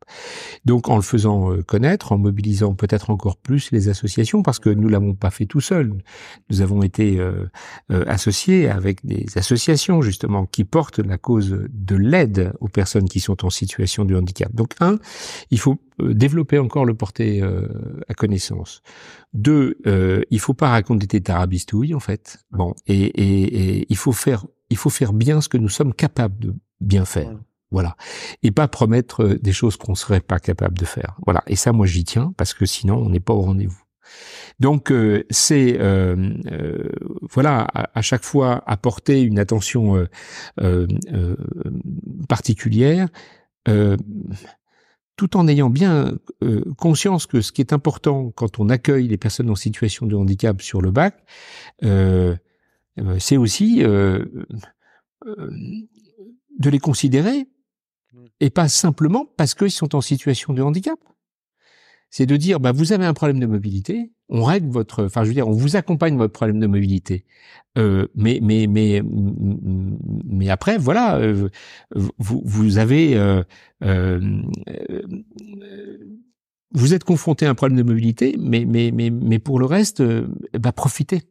Donc, 0.67 0.89
en 0.91 0.97
le 0.97 1.03
faisant 1.03 1.51
euh, 1.51 1.63
connaître, 1.63 2.13
en 2.13 2.19
mobilisant 2.19 2.75
peut-être 2.75 3.09
encore 3.09 3.39
plus 3.39 3.71
les 3.71 3.89
associations, 3.89 4.43
parce 4.43 4.59
que 4.59 4.69
nous 4.69 4.89
l'avons 4.89 5.15
pas 5.15 5.31
fait 5.31 5.47
tout 5.47 5.63
seul. 5.63 5.95
Nous 6.51 6.61
avons 6.61 6.83
été 6.83 7.19
euh, 7.19 7.47
associés 7.89 8.69
avec 8.69 9.07
des 9.07 9.25
associations 9.37 10.03
justement 10.03 10.45
qui 10.45 10.65
portent 10.65 10.99
la 10.99 11.17
cause 11.17 11.57
de 11.71 11.97
l'aide 11.97 12.53
aux 12.61 12.69
personnes 12.69 13.09
qui 13.09 13.21
sont 13.21 13.47
en 13.47 13.51
situation 13.51 14.05
de 14.05 14.15
handicap. 14.15 14.53
Donc, 14.53 14.73
un, 14.81 14.99
il 15.51 15.61
faut 15.61 15.79
développer 16.01 16.59
encore 16.59 16.85
le 16.85 16.95
porter 16.95 17.41
à 18.09 18.15
connaissance. 18.15 18.54
Deux, 19.33 19.79
euh, 19.87 20.23
il 20.31 20.41
faut 20.41 20.55
pas 20.55 20.69
raconter 20.69 21.07
des 21.07 21.21
tarabistouilles 21.21 21.95
en 21.95 22.01
fait. 22.01 22.39
Bon, 22.51 22.75
et, 22.87 23.03
et, 23.03 23.79
et, 23.81 23.87
il 23.89 23.97
faut 23.97 24.13
faire, 24.13 24.47
il 24.71 24.77
faut 24.77 24.91
faire 24.91 25.13
bien 25.13 25.41
ce 25.41 25.49
que 25.49 25.59
nous 25.59 25.69
sommes 25.69 25.95
capables 25.95 26.39
de 26.39 26.55
bien 26.81 27.05
faire. 27.05 27.37
Voilà. 27.71 27.97
Et 28.43 28.53
pas 28.53 28.69
promettre 28.69 29.25
des 29.25 29.53
choses 29.53 29.77
qu'on 29.77 29.97
serait 29.97 30.21
pas 30.21 30.39
capable 30.39 30.79
de 30.79 30.85
faire. 30.85 31.17
Voilà. 31.25 31.43
Et 31.49 31.57
ça, 31.57 31.73
moi, 31.73 31.87
j'y 31.87 32.05
tiens 32.05 32.33
parce 32.37 32.55
que 32.55 32.67
sinon, 32.67 32.99
on 32.99 33.09
n'est 33.09 33.21
pas 33.21 33.35
au 33.35 33.41
rendez-vous. 33.41 33.85
Donc 34.61 34.91
euh, 34.91 35.25
c'est 35.31 35.79
euh, 35.81 36.17
euh, 36.51 36.89
voilà 37.33 37.67
à, 37.73 38.03
chaque 38.03 38.25
fois 38.25 38.63
apporter 38.67 39.23
une 39.23 39.39
attention 39.39 40.07
particulière, 42.29 43.09
tout 45.17 45.37
en 45.37 45.47
ayant 45.49 45.71
bien 45.71 46.19
conscience 46.77 47.27
que 47.27 47.41
ce 47.41 47.53
qui 47.53 47.61
est 47.61 47.73
important 47.73 48.31
quand 48.35 48.59
on 48.59 48.69
accueille 48.69 49.09
les 49.09 49.17
personnes 49.17 49.51
en 49.51 49.55
situation 49.55 50.07
de 50.07 50.17
handicap 50.17 50.61
sur 50.61 50.81
le 50.81 50.91
bac, 50.91 51.25
c'est 53.19 53.37
aussi 53.37 53.83
de 53.83 54.29
les 56.61 56.79
considérer 56.79 57.47
et 58.41 58.51
pas 58.51 58.69
simplement 58.69 59.27
parce 59.37 59.55
qu'ils 59.55 59.71
sont 59.71 59.95
en 59.95 60.01
situation 60.01 60.53
de 60.53 60.63
handicap 60.63 60.99
c'est 62.17 62.27
de 62.27 62.37
dire, 62.37 62.61
bah, 62.61 62.71
vous 62.71 62.93
avez 62.93 63.05
un 63.05 63.13
problème 63.13 63.41
de 63.41 63.47
mobilité, 63.47 64.13
on 64.29 64.45
règle 64.45 64.69
votre, 64.69 65.07
enfin, 65.07 65.25
je 65.25 65.29
veux 65.31 65.35
dire, 65.35 65.49
on 65.49 65.53
vous 65.53 65.75
accompagne 65.75 66.17
votre 66.17 66.33
problème 66.33 66.61
de 66.61 66.69
mobilité. 66.69 67.25
Euh, 67.77 68.07
mais, 68.15 68.39
mais, 68.41 68.69
mais, 68.69 69.03
mais 70.25 70.49
après, 70.49 70.79
voilà, 70.79 71.17
euh, 71.17 71.49
vous, 71.91 72.41
vous 72.45 72.79
avez, 72.79 73.17
euh, 73.17 73.43
euh, 73.83 74.21
vous 76.71 76.95
êtes 76.95 77.03
confronté 77.03 77.47
à 77.47 77.51
un 77.51 77.57
problème 77.57 77.79
de 77.79 77.83
mobilité, 77.83 78.37
mais, 78.39 78.65
mais, 78.65 78.93
mais, 78.93 79.11
mais 79.11 79.41
pour 79.41 79.59
le 79.59 79.67
reste, 79.67 80.01
bah, 80.57 80.71
profitez. 80.71 81.23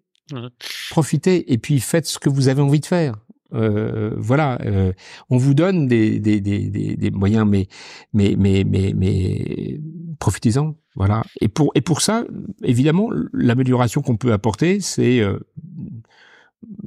Profitez 0.90 1.54
et 1.54 1.58
puis 1.58 1.80
faites 1.80 2.08
ce 2.08 2.20
que 2.20 2.30
vous 2.30 2.50
avez 2.50 2.62
envie 2.62 2.82
de 2.82 2.86
faire. 2.86 3.16
Euh, 3.54 4.14
voilà, 4.18 4.58
euh, 4.66 4.94
on 5.30 5.38
vous 5.38 5.54
donne 5.54 5.88
des, 5.88 6.20
des, 6.20 6.42
des, 6.42 6.70
des, 6.70 7.12
moyens, 7.12 7.48
mais, 7.48 7.68
mais, 8.14 8.36
mais, 8.38 8.64
mais, 8.96 9.80
profitez-en. 10.20 10.76
Voilà. 10.96 11.24
Et 11.42 11.48
pour, 11.48 11.72
et 11.76 11.82
pour 11.82 12.02
ça, 12.02 12.26
évidemment, 12.64 13.10
l'amélioration 13.34 14.02
qu'on 14.02 14.18
peut 14.18 14.32
apporter, 14.32 14.80
c'est 14.80 15.20
euh, 15.20 15.40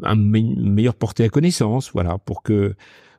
un 0.03 0.17
meilleure 0.17 0.95
portée 0.95 1.25
à 1.25 1.29
connaissance, 1.29 1.91
voilà, 1.93 2.19
pour 2.19 2.43
que, 2.43 2.75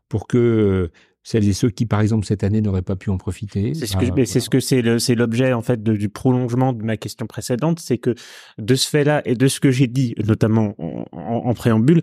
pour 0.10 0.28
que 0.28 0.92
celles 1.28 1.50
et 1.50 1.52
ceux 1.52 1.70
qui, 1.70 1.86
par 1.86 2.00
exemple, 2.00 2.26
cette 2.26 2.46
année 2.46 2.62
n'auraient 2.62 2.82
pas 2.82 2.96
pu 2.96 3.10
en 3.10 3.18
profiter. 3.18 3.74
C'est 3.74 3.86
ce 3.86 3.98
que, 3.98 4.24
c'est 4.24 4.40
ce 4.40 4.50
que 4.50 4.62
c'est 4.62 4.98
c'est 5.00 5.14
l'objet 5.14 5.52
en 5.52 5.62
fait 5.62 5.84
du 5.84 6.08
prolongement 6.08 6.72
de 6.72 6.82
ma 6.86 6.96
question 6.96 7.28
précédente, 7.28 7.82
c'est 7.82 7.98
que 7.98 8.16
de 8.58 8.76
ce 8.76 8.88
fait-là 8.88 9.22
et 9.26 9.36
de 9.36 9.48
ce 9.50 9.60
que 9.60 9.70
j'ai 9.70 9.88
dit, 9.88 10.16
notamment 10.26 10.74
en, 10.80 11.04
en 11.12 11.54
préambule, 11.54 12.02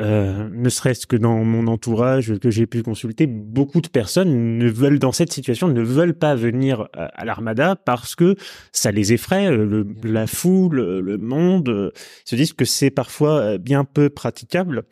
euh, 0.00 0.48
ne 0.50 0.70
serait-ce 0.70 1.06
que 1.06 1.16
dans 1.16 1.44
mon 1.44 1.66
entourage 1.66 2.38
que 2.38 2.50
j'ai 2.50 2.66
pu 2.66 2.82
consulter, 2.82 3.26
beaucoup 3.26 3.82
de 3.82 3.88
personnes 3.88 4.56
ne 4.56 4.70
veulent 4.70 4.98
dans 4.98 5.12
cette 5.12 5.30
situation 5.30 5.68
ne 5.68 5.82
veulent 5.82 6.14
pas 6.14 6.34
venir 6.34 6.88
à, 6.94 7.26
l'armada 7.26 7.76
parce 7.76 8.14
que 8.14 8.34
ça 8.72 8.90
les 8.90 9.12
effraie, 9.12 9.48
euh, 9.48 9.66
le, 9.66 9.86
la 10.02 10.26
foule, 10.26 10.80
le 11.00 11.18
monde, 11.18 11.68
euh, 11.68 11.90
se 12.24 12.36
disent 12.36 12.54
que 12.54 12.64
c'est 12.64 12.90
parfois 12.90 13.58
bien 13.58 13.84
peu 13.84 14.08
praticable. 14.08 14.84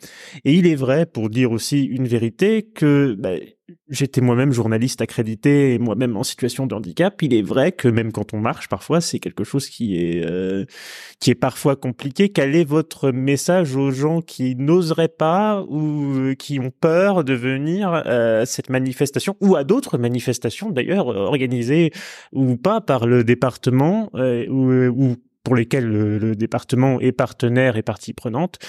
Et 0.45 0.53
il 0.53 0.67
est 0.67 0.75
vrai, 0.75 1.07
pour 1.07 1.31
dire 1.31 1.51
aussi 1.51 1.83
une 1.83 2.07
vérité, 2.07 2.61
que 2.61 3.15
bah, 3.17 3.31
j'étais 3.89 4.21
moi-même 4.21 4.51
journaliste 4.51 5.01
accrédité 5.01 5.73
et 5.73 5.79
moi-même 5.79 6.17
en 6.17 6.23
situation 6.23 6.67
de 6.67 6.75
handicap, 6.75 7.21
il 7.21 7.33
est 7.33 7.41
vrai 7.41 7.71
que 7.71 7.87
même 7.87 8.11
quand 8.11 8.33
on 8.33 8.39
marche, 8.39 8.67
parfois, 8.67 9.01
c'est 9.01 9.19
quelque 9.19 9.43
chose 9.43 9.69
qui 9.69 9.97
est 9.97 10.25
euh, 10.25 10.65
qui 11.19 11.31
est 11.31 11.35
parfois 11.35 11.75
compliqué. 11.75 12.29
Quel 12.29 12.55
est 12.55 12.63
votre 12.63 13.11
message 13.11 13.75
aux 13.75 13.91
gens 13.91 14.21
qui 14.21 14.55
n'oseraient 14.55 15.07
pas 15.07 15.63
ou 15.67 16.17
euh, 16.17 16.35
qui 16.35 16.59
ont 16.59 16.71
peur 16.71 17.23
de 17.23 17.33
venir 17.33 17.93
à 17.93 18.45
cette 18.45 18.69
manifestation 18.69 19.35
ou 19.41 19.55
à 19.55 19.63
d'autres 19.63 19.97
manifestations 19.97 20.69
d'ailleurs 20.69 21.07
organisées 21.07 21.91
ou 22.31 22.57
pas 22.57 22.81
par 22.81 23.05
le 23.05 23.23
département 23.23 24.09
euh, 24.15 24.47
ou, 24.47 25.15
pour 25.43 25.55
lesquelles 25.55 25.87
le 25.87 26.35
département 26.35 26.99
est 26.99 27.11
partenaire 27.11 27.75
et 27.75 27.81
partie 27.81 28.13
prenante 28.13 28.59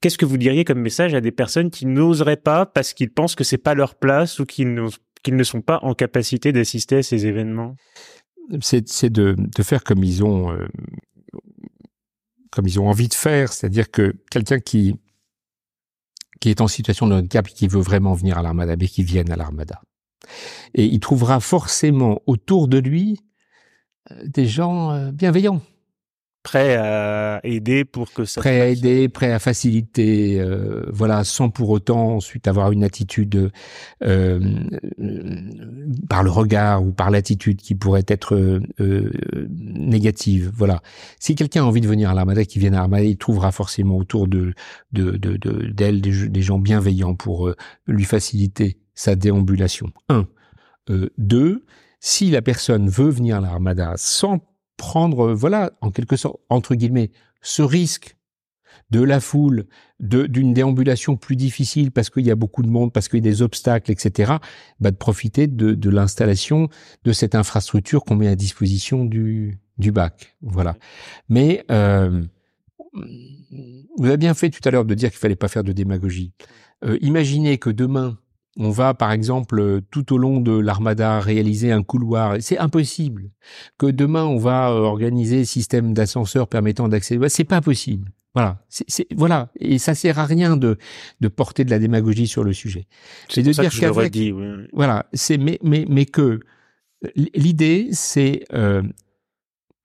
Qu'est-ce 0.00 0.16
que 0.16 0.24
vous 0.24 0.38
diriez 0.38 0.64
comme 0.64 0.80
message 0.80 1.14
à 1.14 1.20
des 1.20 1.30
personnes 1.30 1.70
qui 1.70 1.84
n'oseraient 1.84 2.36
pas 2.38 2.64
parce 2.64 2.94
qu'ils 2.94 3.12
pensent 3.12 3.34
que 3.34 3.44
c'est 3.44 3.58
pas 3.58 3.74
leur 3.74 3.96
place 3.96 4.38
ou 4.38 4.46
qu'ils 4.46 4.74
ne 4.74 5.42
sont 5.42 5.60
pas 5.60 5.78
en 5.82 5.94
capacité 5.94 6.52
d'assister 6.52 6.96
à 6.96 7.02
ces 7.02 7.26
événements? 7.26 7.76
C'est 8.62 9.12
de, 9.12 9.36
de, 9.36 9.62
faire 9.62 9.84
comme 9.84 10.02
ils 10.02 10.24
ont 10.24 10.50
euh, 10.52 10.66
comme 12.50 12.66
ils 12.66 12.80
ont 12.80 12.88
envie 12.88 13.08
de 13.08 13.14
faire, 13.14 13.52
c'est-à-dire 13.52 13.90
que 13.90 14.16
quelqu'un 14.30 14.58
qui 14.58 14.96
qui 16.40 16.48
est 16.48 16.62
en 16.62 16.68
situation 16.68 17.06
de 17.06 17.14
handicap 17.14 17.46
et 17.48 17.52
qui 17.52 17.68
veut 17.68 17.80
vraiment 17.80 18.14
venir 18.14 18.38
à 18.38 18.42
l'armada, 18.42 18.74
mais 18.76 18.88
qui 18.88 19.04
vienne 19.04 19.30
à 19.30 19.36
l'armada. 19.36 19.82
Et 20.74 20.86
il 20.86 20.98
trouvera 21.00 21.38
forcément 21.40 22.22
autour 22.26 22.66
de 22.66 22.78
lui 22.78 23.20
euh, 24.10 24.24
des 24.24 24.46
gens 24.46 24.92
euh, 24.92 25.12
bienveillants 25.12 25.60
prêt 26.42 26.76
à 26.76 27.40
aider 27.44 27.84
pour 27.84 28.12
que 28.12 28.24
ça 28.24 28.40
prêt 28.40 28.60
à 28.60 28.68
aider 28.68 29.08
prêt 29.08 29.30
à 29.30 29.38
faciliter 29.38 30.40
euh, 30.40 30.84
voilà 30.90 31.22
sans 31.22 31.50
pour 31.50 31.68
autant 31.68 32.16
ensuite 32.16 32.48
avoir 32.48 32.72
une 32.72 32.82
attitude 32.82 33.50
euh, 34.02 34.40
par 36.08 36.22
le 36.22 36.30
regard 36.30 36.82
ou 36.82 36.92
par 36.92 37.10
l'attitude 37.10 37.60
qui 37.60 37.74
pourrait 37.74 38.04
être 38.08 38.34
euh, 38.34 39.10
négative 39.50 40.50
voilà. 40.54 40.80
Si 41.18 41.34
quelqu'un 41.34 41.62
a 41.62 41.66
envie 41.66 41.82
de 41.82 41.88
venir 41.88 42.08
à 42.10 42.14
l'armada 42.14 42.44
qui 42.44 42.58
vienne 42.58 42.74
à 42.74 42.78
l'armada 42.78 43.04
il 43.04 43.18
trouvera 43.18 43.52
forcément 43.52 43.96
autour 43.96 44.26
de 44.26 44.54
de 44.92 45.16
d'elle 45.16 46.00
de, 46.00 46.26
des, 46.26 46.42
gens 46.42 46.58
bienveillants 46.58 47.14
pour 47.14 47.52
lui 47.86 48.04
faciliter 48.04 48.78
sa 48.94 49.14
déambulation. 49.14 49.92
Un. 50.08 50.26
Deux. 51.18 51.64
Si 52.00 52.30
la 52.30 52.40
personne 52.40 52.88
veut 52.88 53.10
venir 53.10 53.36
à 53.36 53.40
l'armada 53.40 53.92
sans 53.96 54.40
prendre, 54.80 55.28
euh, 55.28 55.34
voilà, 55.34 55.72
en 55.82 55.90
quelque 55.90 56.16
sorte, 56.16 56.40
entre 56.48 56.74
guillemets, 56.74 57.10
ce 57.42 57.60
risque 57.60 58.16
de 58.90 59.02
la 59.02 59.20
foule, 59.20 59.66
d'une 60.00 60.54
déambulation 60.54 61.16
plus 61.16 61.36
difficile 61.36 61.90
parce 61.92 62.08
qu'il 62.08 62.26
y 62.26 62.30
a 62.30 62.34
beaucoup 62.34 62.62
de 62.62 62.68
monde, 62.68 62.92
parce 62.92 63.08
qu'il 63.08 63.18
y 63.18 63.28
a 63.28 63.30
des 63.30 63.42
obstacles, 63.42 63.92
etc., 63.92 64.32
bah, 64.80 64.90
de 64.90 64.96
profiter 64.96 65.46
de, 65.46 65.90
l'installation 65.90 66.68
de 67.04 67.12
cette 67.12 67.34
infrastructure 67.34 68.04
qu'on 68.04 68.16
met 68.16 68.26
à 68.26 68.36
disposition 68.36 69.04
du, 69.04 69.60
du 69.78 69.92
bac. 69.92 70.34
Voilà. 70.40 70.76
Mais 71.28 71.64
euh, 71.70 72.22
vous 72.92 74.06
avez 74.06 74.16
bien 74.16 74.34
fait 74.34 74.50
tout 74.50 74.66
à 74.66 74.70
l'heure 74.70 74.86
de 74.86 74.94
dire 74.94 75.10
qu'il 75.10 75.18
fallait 75.18 75.36
pas 75.36 75.48
faire 75.48 75.64
de 75.64 75.72
démagogie. 75.72 76.32
Euh, 76.84 76.96
imaginez 77.02 77.58
que 77.58 77.70
demain, 77.70 78.18
on 78.56 78.70
va, 78.70 78.94
par 78.94 79.12
exemple, 79.12 79.80
tout 79.90 80.12
au 80.12 80.18
long 80.18 80.40
de 80.40 80.52
l'armada 80.52 81.20
réaliser 81.20 81.70
un 81.72 81.82
couloir. 81.82 82.36
C'est 82.40 82.58
impossible. 82.58 83.30
Que 83.78 83.86
demain 83.86 84.24
on 84.24 84.38
va 84.38 84.70
euh, 84.70 84.80
organiser 84.80 85.40
un 85.40 85.44
système 85.44 85.94
d'ascenseur 85.94 86.48
permettant 86.48 86.88
d'accéder. 86.88 87.28
C'est 87.28 87.44
pas 87.44 87.60
possible. 87.60 88.10
Voilà. 88.34 88.64
C'est, 88.68 89.06
voilà. 89.16 89.50
Et 89.58 89.78
ça 89.78 89.94
sert 89.94 90.18
à 90.18 90.26
rien 90.26 90.56
de, 90.56 90.78
de 91.20 91.28
porter 91.28 91.64
de 91.64 91.70
la 91.70 91.78
démagogie 91.78 92.26
sur 92.26 92.44
le 92.44 92.52
sujet. 92.52 92.86
C'est 93.28 93.42
de 93.42 93.52
dire 93.52 93.70
qu'avec, 93.70 94.12
dit, 94.12 94.32
voilà. 94.72 95.06
C'est, 95.12 95.38
mais, 95.38 95.58
mais, 95.62 95.84
mais 95.88 96.06
que 96.06 96.40
l'idée, 97.14 97.88
c'est, 97.92 98.44
euh, 98.52 98.82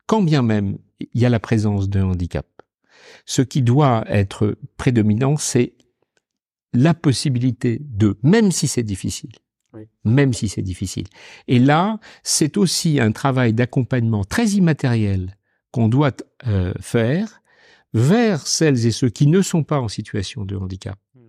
quand 0.05 0.21
bien 0.21 0.41
même 0.41 0.77
il 0.99 1.21
y 1.21 1.25
a 1.25 1.29
la 1.29 1.39
présence 1.39 1.89
d'un 1.89 2.05
handicap, 2.05 2.47
ce 3.25 3.41
qui 3.41 3.61
doit 3.61 4.05
être 4.07 4.57
prédominant, 4.77 5.37
c'est 5.37 5.73
la 6.75 6.93
possibilité 6.93 7.79
de, 7.81 8.17
même 8.23 8.51
si 8.51 8.67
c'est 8.67 8.83
difficile, 8.83 9.31
même 10.03 10.33
si 10.33 10.47
c'est 10.47 10.61
difficile. 10.61 11.05
Et 11.47 11.59
là, 11.59 11.99
c'est 12.23 12.57
aussi 12.57 12.99
un 12.99 13.11
travail 13.11 13.53
d'accompagnement 13.53 14.23
très 14.23 14.47
immatériel 14.49 15.37
qu'on 15.71 15.87
doit 15.87 16.15
euh, 16.47 16.73
faire 16.79 17.41
vers 17.93 18.45
celles 18.45 18.85
et 18.85 18.91
ceux 18.91 19.09
qui 19.09 19.27
ne 19.27 19.41
sont 19.41 19.63
pas 19.63 19.79
en 19.79 19.87
situation 19.87 20.45
de 20.45 20.55
handicap, 20.55 20.99
mmh. 21.15 21.19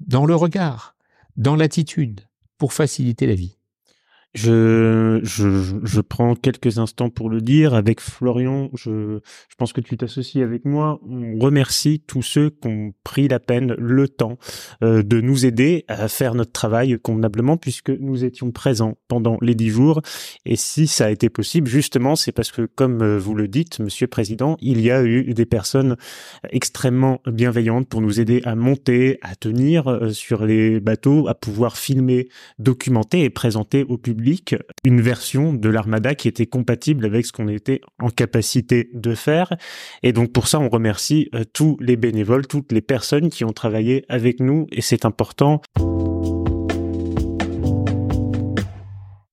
dans 0.00 0.26
le 0.26 0.34
regard, 0.34 0.96
dans 1.36 1.56
l'attitude, 1.56 2.22
pour 2.56 2.72
faciliter 2.72 3.26
la 3.26 3.34
vie. 3.34 3.57
Je, 4.34 5.20
je, 5.22 5.80
je, 5.82 6.00
prends 6.02 6.34
quelques 6.34 6.78
instants 6.78 7.08
pour 7.08 7.30
le 7.30 7.40
dire. 7.40 7.72
Avec 7.72 8.00
Florian, 8.00 8.68
je, 8.74 9.20
je 9.48 9.56
pense 9.56 9.72
que 9.72 9.80
tu 9.80 9.96
t'associes 9.96 10.42
avec 10.42 10.66
moi. 10.66 11.00
On 11.08 11.38
remercie 11.38 12.02
tous 12.06 12.20
ceux 12.20 12.50
qui 12.50 12.68
ont 12.68 12.92
pris 13.04 13.26
la 13.28 13.40
peine, 13.40 13.74
le 13.78 14.06
temps 14.06 14.38
euh, 14.82 15.02
de 15.02 15.22
nous 15.22 15.46
aider 15.46 15.86
à 15.88 16.08
faire 16.08 16.34
notre 16.34 16.52
travail 16.52 16.98
convenablement 17.02 17.56
puisque 17.56 17.88
nous 17.88 18.22
étions 18.22 18.50
présents 18.50 18.98
pendant 19.08 19.38
les 19.40 19.54
dix 19.54 19.70
jours. 19.70 20.02
Et 20.44 20.56
si 20.56 20.88
ça 20.88 21.06
a 21.06 21.10
été 21.10 21.30
possible, 21.30 21.66
justement, 21.66 22.14
c'est 22.14 22.32
parce 22.32 22.52
que, 22.52 22.62
comme 22.62 23.00
euh, 23.02 23.18
vous 23.18 23.34
le 23.34 23.48
dites, 23.48 23.80
Monsieur 23.80 24.04
le 24.04 24.10
Président, 24.10 24.58
il 24.60 24.82
y 24.82 24.90
a 24.90 25.02
eu 25.04 25.32
des 25.32 25.46
personnes 25.46 25.96
extrêmement 26.50 27.22
bienveillantes 27.26 27.88
pour 27.88 28.02
nous 28.02 28.20
aider 28.20 28.42
à 28.44 28.54
monter, 28.54 29.18
à 29.22 29.34
tenir 29.36 29.88
euh, 29.88 30.10
sur 30.10 30.44
les 30.44 30.80
bateaux, 30.80 31.28
à 31.28 31.34
pouvoir 31.34 31.78
filmer, 31.78 32.28
documenter 32.58 33.24
et 33.24 33.30
présenter 33.30 33.84
au 33.84 33.96
public 33.96 34.17
une 34.84 35.00
version 35.00 35.52
de 35.52 35.68
l'Armada 35.68 36.14
qui 36.14 36.28
était 36.28 36.46
compatible 36.46 37.04
avec 37.04 37.26
ce 37.26 37.32
qu'on 37.32 37.48
était 37.48 37.80
en 37.98 38.08
capacité 38.08 38.90
de 38.92 39.14
faire. 39.14 39.56
Et 40.02 40.12
donc 40.12 40.32
pour 40.32 40.48
ça, 40.48 40.60
on 40.60 40.68
remercie 40.68 41.28
euh, 41.34 41.44
tous 41.52 41.76
les 41.80 41.96
bénévoles, 41.96 42.46
toutes 42.46 42.72
les 42.72 42.82
personnes 42.82 43.30
qui 43.30 43.44
ont 43.44 43.52
travaillé 43.52 44.04
avec 44.08 44.40
nous 44.40 44.66
et 44.72 44.80
c'est 44.80 45.04
important. 45.04 45.60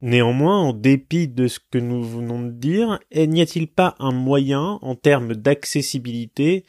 Néanmoins, 0.02 0.60
en 0.60 0.74
dépit 0.74 1.28
de 1.28 1.48
ce 1.48 1.60
que 1.60 1.80
nous 1.80 2.04
venons 2.04 2.40
de 2.44 2.52
dire, 2.52 3.00
n'y 3.16 3.42
a-t-il 3.42 3.68
pas 3.68 3.96
un 3.98 4.12
moyen, 4.12 4.78
en 4.84 4.94
termes 4.94 5.34
d'accessibilité, 5.34 6.64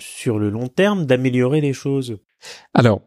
sur 0.00 0.40
le 0.40 0.50
long 0.50 0.66
terme, 0.66 1.06
d'améliorer 1.06 1.60
les 1.60 1.72
choses? 1.72 2.18
Alors, 2.74 3.02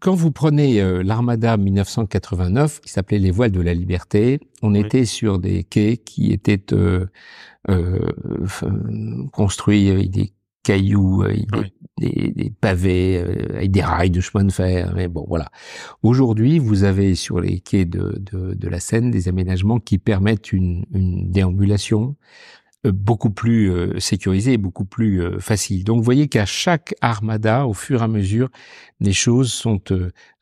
quand 0.00 0.14
vous 0.14 0.32
prenez 0.32 0.80
euh, 0.80 1.02
l'Armada 1.02 1.56
1989, 1.56 2.80
qui 2.80 2.90
s'appelait 2.90 3.18
les 3.18 3.30
voiles 3.30 3.52
de 3.52 3.60
la 3.60 3.74
liberté, 3.74 4.40
on 4.62 4.74
était 4.74 5.04
sur 5.04 5.38
des 5.38 5.64
quais 5.64 5.98
qui 5.98 6.32
étaient 6.32 6.72
euh, 6.72 7.06
euh, 7.68 7.98
construits 9.32 9.90
avec 9.90 10.10
des 10.10 10.32
cailloux, 10.62 11.22
avec 11.22 11.46
des, 11.98 12.32
des, 12.34 12.50
pavés, 12.50 13.18
avec 13.18 13.70
des 13.70 13.82
rails 13.82 14.10
de 14.10 14.22
chemin 14.22 14.44
de 14.44 14.52
fer. 14.52 14.94
Mais 14.96 15.08
bon, 15.08 15.26
voilà. 15.28 15.50
Aujourd'hui, 16.02 16.58
vous 16.58 16.84
avez 16.84 17.14
sur 17.14 17.38
les 17.38 17.60
quais 17.60 17.84
de, 17.84 18.18
de, 18.18 18.54
de, 18.54 18.68
la 18.68 18.80
Seine 18.80 19.10
des 19.10 19.28
aménagements 19.28 19.78
qui 19.78 19.98
permettent 19.98 20.52
une, 20.54 20.86
une 20.94 21.30
déambulation, 21.30 22.16
euh, 22.16 22.63
beaucoup 22.90 23.30
plus 23.30 23.70
euh, 23.70 23.98
sécurisé 23.98 24.52
et 24.54 24.58
beaucoup 24.58 24.84
plus 24.84 25.22
euh, 25.22 25.38
facile. 25.38 25.84
Donc 25.84 25.98
vous 25.98 26.02
voyez 26.02 26.28
qu'à 26.28 26.46
chaque 26.46 26.94
armada, 27.00 27.66
au 27.66 27.72
fur 27.72 28.00
et 28.00 28.04
à 28.04 28.08
mesure, 28.08 28.48
les 29.00 29.12
choses 29.12 29.52
sont 29.52 29.80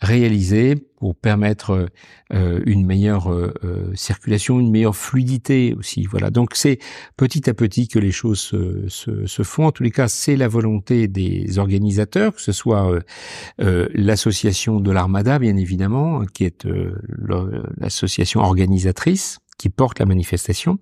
réalisées 0.01 0.75
pour 0.97 1.17
permettre 1.17 1.89
une 2.31 2.87
meilleure 2.87 3.35
circulation, 3.95 4.61
une 4.61 4.71
meilleure 4.71 4.95
fluidité 4.95 5.75
aussi. 5.77 6.05
Voilà. 6.05 6.31
Donc 6.31 6.51
c'est 6.55 6.79
petit 7.17 7.51
à 7.51 7.55
petit 7.55 7.89
que 7.89 7.99
les 7.99 8.13
choses 8.13 8.39
se, 8.39 8.87
se, 8.89 9.27
se 9.27 9.43
font. 9.43 9.67
En 9.67 9.73
tous 9.73 9.83
les 9.83 9.91
cas, 9.91 10.07
c'est 10.07 10.37
la 10.37 10.47
volonté 10.47 11.09
des 11.09 11.59
organisateurs, 11.59 12.35
que 12.35 12.43
ce 12.43 12.53
soit 12.53 13.01
l'association 13.59 14.79
de 14.79 14.93
l'armada, 14.93 15.41
bien 15.41 15.57
évidemment, 15.57 16.25
qui 16.27 16.45
est 16.45 16.69
l'association 17.79 18.41
organisatrice 18.41 19.42
qui 19.59 19.68
portent 19.68 19.99
la 19.99 20.06
manifestation, 20.06 20.78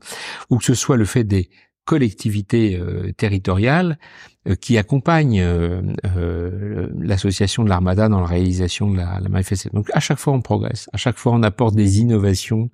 ou 0.49 0.59
que 0.59 0.65
ce 0.65 0.75
soit 0.75 0.97
le 0.97 1.05
fait 1.05 1.25
des 1.25 1.51
collectivités 1.85 2.77
euh, 2.77 3.13
territoriales 3.13 3.99
euh, 4.47 4.55
qui 4.55 4.79
accompagnent 4.79 5.41
euh, 5.41 6.89
l'association 7.01 7.65
de 7.65 7.69
l'Armada 7.69 8.09
dans 8.09 8.21
la 8.21 8.27
réalisation 8.27 8.91
de 8.91 8.97
la, 8.97 9.19
la, 9.21 9.29
manifestation. 9.29 9.71
Donc 9.75 9.91
à 9.93 9.99
chaque 9.99 10.19
fois 10.19 10.33
on 10.33 10.41
progresse, 10.41 10.89
à 10.93 10.99
chaque 10.99 11.17
fois 11.17 11.33
on 11.33 11.43
apporte 11.43 11.75
des 11.75 11.99
innovations 12.01 12.71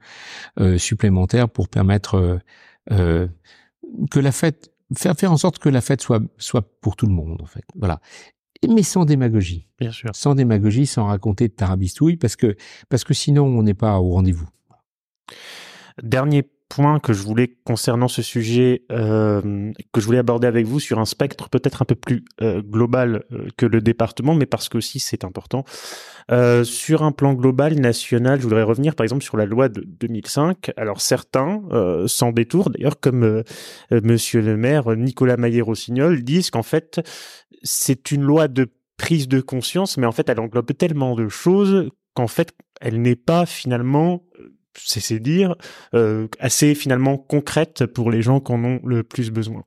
supplémentaires 0.76 1.48
pour 1.48 1.68
permettre 1.68 2.40
que 2.90 4.20
la 4.20 4.32
fête, 4.32 4.70
faire 4.94 5.16
faire 5.16 5.32
en 5.32 5.38
sorte 5.38 5.58
que 5.58 5.70
la 5.70 5.80
fête 5.80 6.02
soit 6.02 6.22
soit 6.36 6.78
pour 6.80 6.96
tout 6.96 7.06
le 7.06 7.12
monde 7.12 7.40
en 7.40 7.46
fait. 7.46 7.64
Voilà 7.74 8.00
mais 8.68 8.82
sans 8.82 9.04
démagogie. 9.04 9.66
Bien 9.78 9.92
sûr. 9.92 10.10
Sans 10.14 10.34
démagogie, 10.34 10.86
sans 10.86 11.06
raconter 11.06 11.48
de 11.48 11.52
tarabistouille, 11.52 12.16
parce 12.16 12.36
que 12.36 12.56
parce 12.88 13.04
que 13.04 13.14
sinon 13.14 13.44
on 13.44 13.62
n'est 13.62 13.74
pas 13.74 13.98
au 14.00 14.10
rendez-vous. 14.10 14.48
Dernier 16.02 16.48
point 16.68 16.98
que 16.98 17.12
je 17.12 17.22
voulais 17.22 17.56
concernant 17.64 18.08
ce 18.08 18.22
sujet 18.22 18.82
euh, 18.90 19.72
que 19.92 20.00
je 20.00 20.06
voulais 20.06 20.18
aborder 20.18 20.46
avec 20.46 20.66
vous 20.66 20.80
sur 20.80 20.98
un 20.98 21.04
spectre 21.04 21.48
peut-être 21.48 21.82
un 21.82 21.84
peu 21.84 21.94
plus 21.94 22.24
euh, 22.42 22.60
global 22.60 23.24
euh, 23.32 23.48
que 23.56 23.66
le 23.66 23.80
département, 23.80 24.34
mais 24.34 24.46
parce 24.46 24.68
que 24.68 24.78
aussi 24.78 24.98
c'est 24.98 25.24
important. 25.24 25.64
Sur 26.64 27.04
un 27.04 27.12
plan 27.12 27.34
global, 27.34 27.78
national, 27.78 28.40
je 28.40 28.44
voudrais 28.44 28.64
revenir 28.64 28.96
par 28.96 29.04
exemple 29.04 29.22
sur 29.22 29.36
la 29.36 29.46
loi 29.46 29.68
de 29.68 29.82
2005. 29.86 30.72
Alors 30.76 31.00
certains, 31.00 31.62
sans 32.06 32.32
détour 32.32 32.70
d'ailleurs, 32.70 32.98
comme 32.98 33.44
Monsieur 33.92 34.40
le 34.40 34.56
maire 34.56 34.96
Nicolas 34.96 35.36
Maillet-Rossignol, 35.36 36.24
disent 36.24 36.50
qu'en 36.50 36.64
fait 36.64 37.00
c'est 37.62 38.10
une 38.10 38.22
loi 38.22 38.48
de 38.48 38.66
prise 38.96 39.28
de 39.28 39.40
conscience, 39.40 39.98
mais 39.98 40.06
en 40.06 40.10
fait 40.10 40.28
elle 40.28 40.40
englobe 40.40 40.76
tellement 40.76 41.14
de 41.14 41.28
choses 41.28 41.90
qu'en 42.14 42.26
fait 42.26 42.52
elle 42.80 43.00
n'est 43.00 43.14
pas 43.14 43.46
finalement 43.46 44.24
c'est 44.85 45.18
dire, 45.18 45.56
euh, 45.95 46.28
assez 46.38 46.75
finalement 46.75 47.16
concrète 47.16 47.87
pour 47.87 48.11
les 48.11 48.23
gens 48.23 48.40
qui 48.40 48.52
en 48.52 48.64
ont 48.64 48.80
le 48.85 49.02
plus 49.02 49.30
besoin. 49.30 49.64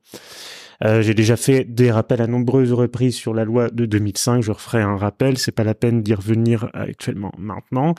Euh, 0.82 1.02
j'ai 1.02 1.14
déjà 1.14 1.36
fait 1.36 1.64
des 1.64 1.90
rappels 1.90 2.22
à 2.22 2.26
nombreuses 2.26 2.72
reprises 2.72 3.14
sur 3.14 3.34
la 3.34 3.44
loi 3.44 3.68
de 3.70 3.84
2005. 3.84 4.42
Je 4.42 4.52
referai 4.52 4.80
un 4.80 4.96
rappel. 4.96 5.36
C'est 5.36 5.52
pas 5.52 5.64
la 5.64 5.74
peine 5.74 6.02
d'y 6.02 6.14
revenir 6.14 6.70
actuellement 6.72 7.32
maintenant. 7.36 7.94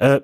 Euh, 0.00 0.20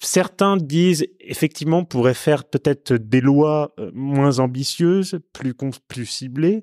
certains 0.00 0.56
disent 0.56 1.06
effectivement 1.18 1.84
pourrait 1.84 2.14
faire 2.14 2.44
peut-être 2.44 2.92
des 2.94 3.20
lois 3.20 3.74
moins 3.92 4.38
ambitieuses, 4.38 5.18
plus 5.32 5.54
plus 5.88 6.06
ciblées, 6.06 6.62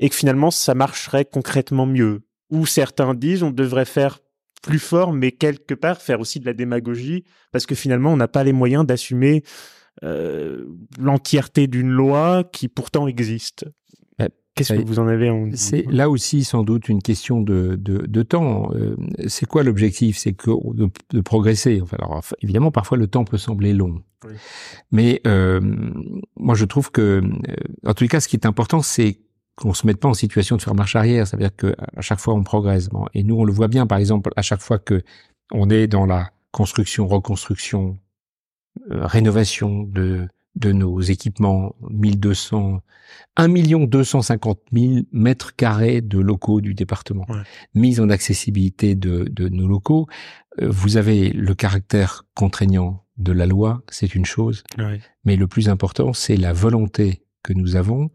et 0.00 0.08
que 0.08 0.16
finalement 0.16 0.50
ça 0.50 0.74
marcherait 0.74 1.24
concrètement 1.24 1.86
mieux. 1.86 2.22
Ou 2.50 2.66
certains 2.66 3.14
disent 3.14 3.44
on 3.44 3.50
devrait 3.50 3.84
faire 3.84 4.18
plus 4.62 4.78
fort, 4.78 5.12
mais 5.12 5.32
quelque 5.32 5.74
part 5.74 6.00
faire 6.00 6.20
aussi 6.20 6.40
de 6.40 6.46
la 6.46 6.52
démagogie, 6.52 7.24
parce 7.52 7.66
que 7.66 7.74
finalement, 7.74 8.12
on 8.12 8.16
n'a 8.16 8.28
pas 8.28 8.44
les 8.44 8.52
moyens 8.52 8.86
d'assumer 8.86 9.42
euh, 10.04 10.64
l'entièreté 10.98 11.66
d'une 11.66 11.90
loi 11.90 12.44
qui 12.52 12.68
pourtant 12.68 13.08
existe. 13.08 13.64
Qu'est-ce 14.58 14.72
que 14.72 14.84
vous 14.84 14.98
en 14.98 15.06
avez 15.06 15.30
en 15.30 15.50
C'est 15.54 15.84
là 15.88 16.10
aussi 16.10 16.42
sans 16.42 16.64
doute 16.64 16.88
une 16.88 17.00
question 17.00 17.40
de, 17.40 17.76
de, 17.78 17.98
de 18.06 18.22
temps. 18.22 18.70
Euh, 18.74 18.96
c'est 19.28 19.46
quoi 19.46 19.62
l'objectif? 19.62 20.18
C'est 20.18 20.32
que 20.32 20.50
de, 20.74 20.90
de, 21.10 21.20
progresser. 21.20 21.80
Enfin, 21.80 21.96
alors, 22.00 22.22
évidemment, 22.42 22.72
parfois 22.72 22.98
le 22.98 23.06
temps 23.06 23.24
peut 23.24 23.38
sembler 23.38 23.72
long, 23.72 24.02
oui. 24.24 24.32
mais 24.90 25.20
euh, 25.28 25.60
moi 26.36 26.56
je 26.56 26.64
trouve 26.64 26.90
que, 26.90 27.22
en 27.86 27.94
tous 27.94 28.02
les 28.02 28.08
cas, 28.08 28.18
ce 28.18 28.26
qui 28.26 28.34
est 28.34 28.46
important, 28.46 28.82
c'est 28.82 29.20
qu'on 29.58 29.74
se 29.74 29.86
mette 29.86 29.98
pas 29.98 30.08
en 30.08 30.14
situation 30.14 30.56
de 30.56 30.62
faire 30.62 30.74
marche 30.74 30.96
arrière. 30.96 31.26
Ça 31.26 31.36
veut 31.36 31.42
dire 31.42 31.54
que 31.54 31.74
à 31.96 32.00
chaque 32.00 32.20
fois 32.20 32.34
on 32.34 32.44
progresse. 32.44 32.88
Bon, 32.88 33.06
et 33.12 33.24
nous 33.24 33.36
on 33.36 33.44
le 33.44 33.52
voit 33.52 33.68
bien, 33.68 33.86
par 33.86 33.98
exemple, 33.98 34.30
à 34.36 34.42
chaque 34.42 34.60
fois 34.60 34.78
que 34.78 35.02
on 35.52 35.68
est 35.68 35.88
dans 35.88 36.06
la 36.06 36.30
construction, 36.52 37.08
reconstruction, 37.08 37.98
euh, 38.90 39.04
rénovation 39.06 39.82
de 39.82 40.28
de 40.56 40.72
nos 40.72 41.00
équipements, 41.00 41.76
1200, 41.88 42.80
1 43.36 43.48
million 43.48 43.84
250 43.84 44.58
000 44.72 45.02
mètres 45.12 45.54
carrés 45.54 46.00
de 46.00 46.18
locaux 46.18 46.60
du 46.60 46.74
département, 46.74 47.26
ouais. 47.28 47.42
mise 47.74 48.00
en 48.00 48.10
accessibilité 48.10 48.96
de, 48.96 49.28
de 49.30 49.48
nos 49.48 49.68
locaux. 49.68 50.08
Euh, 50.60 50.68
vous 50.68 50.96
avez 50.96 51.30
le 51.30 51.54
caractère 51.54 52.24
contraignant 52.34 53.04
de 53.18 53.32
la 53.32 53.46
loi, 53.46 53.82
c'est 53.88 54.16
une 54.16 54.24
chose, 54.24 54.64
ouais. 54.78 55.00
mais 55.24 55.36
le 55.36 55.46
plus 55.46 55.68
important, 55.68 56.12
c'est 56.12 56.36
la 56.36 56.52
volonté 56.52 57.22
que 57.42 57.52
nous 57.52 57.76
avons 57.76 58.10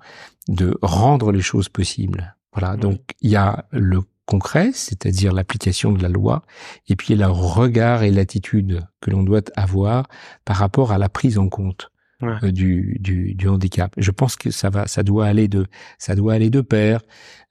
de 0.48 0.78
rendre 0.82 1.32
les 1.32 1.42
choses 1.42 1.70
possibles. 1.70 2.36
Voilà, 2.54 2.78
donc 2.78 3.00
il 3.22 3.32
y 3.32 3.36
a 3.36 3.66
le 3.72 4.02
concret, 4.26 4.72
c'est-à-dire 4.74 5.34
l'application 5.34 5.92
de 5.92 6.02
la 6.02 6.10
loi, 6.10 6.44
et 6.88 6.96
puis 6.96 7.14
il 7.14 7.20
y 7.20 7.24
a 7.24 7.28
le 7.28 7.32
regard 7.32 8.04
et 8.04 8.12
l'attitude 8.12 8.82
que 9.02 9.12
l'on 9.12 9.24
doit 9.24 9.42
avoir 9.56 10.08
par 10.46 10.58
rapport 10.58 10.92
à 10.92 10.98
la 10.98 11.10
prise 11.10 11.38
en 11.38 11.50
compte 11.50 11.92
ouais. 12.22 12.36
euh, 12.44 12.52
du, 12.52 12.98
du, 13.00 13.34
du, 13.34 13.48
handicap. 13.50 13.94
Je 13.98 14.12
pense 14.12 14.36
que 14.36 14.52
ça 14.52 14.70
va, 14.70 14.88
ça 14.88 15.04
doit 15.04 15.26
aller 15.26 15.48
de, 15.48 15.66
ça 15.98 16.16
doit 16.16 16.34
aller 16.34 16.50
de 16.50 16.62
pair. 16.62 17.02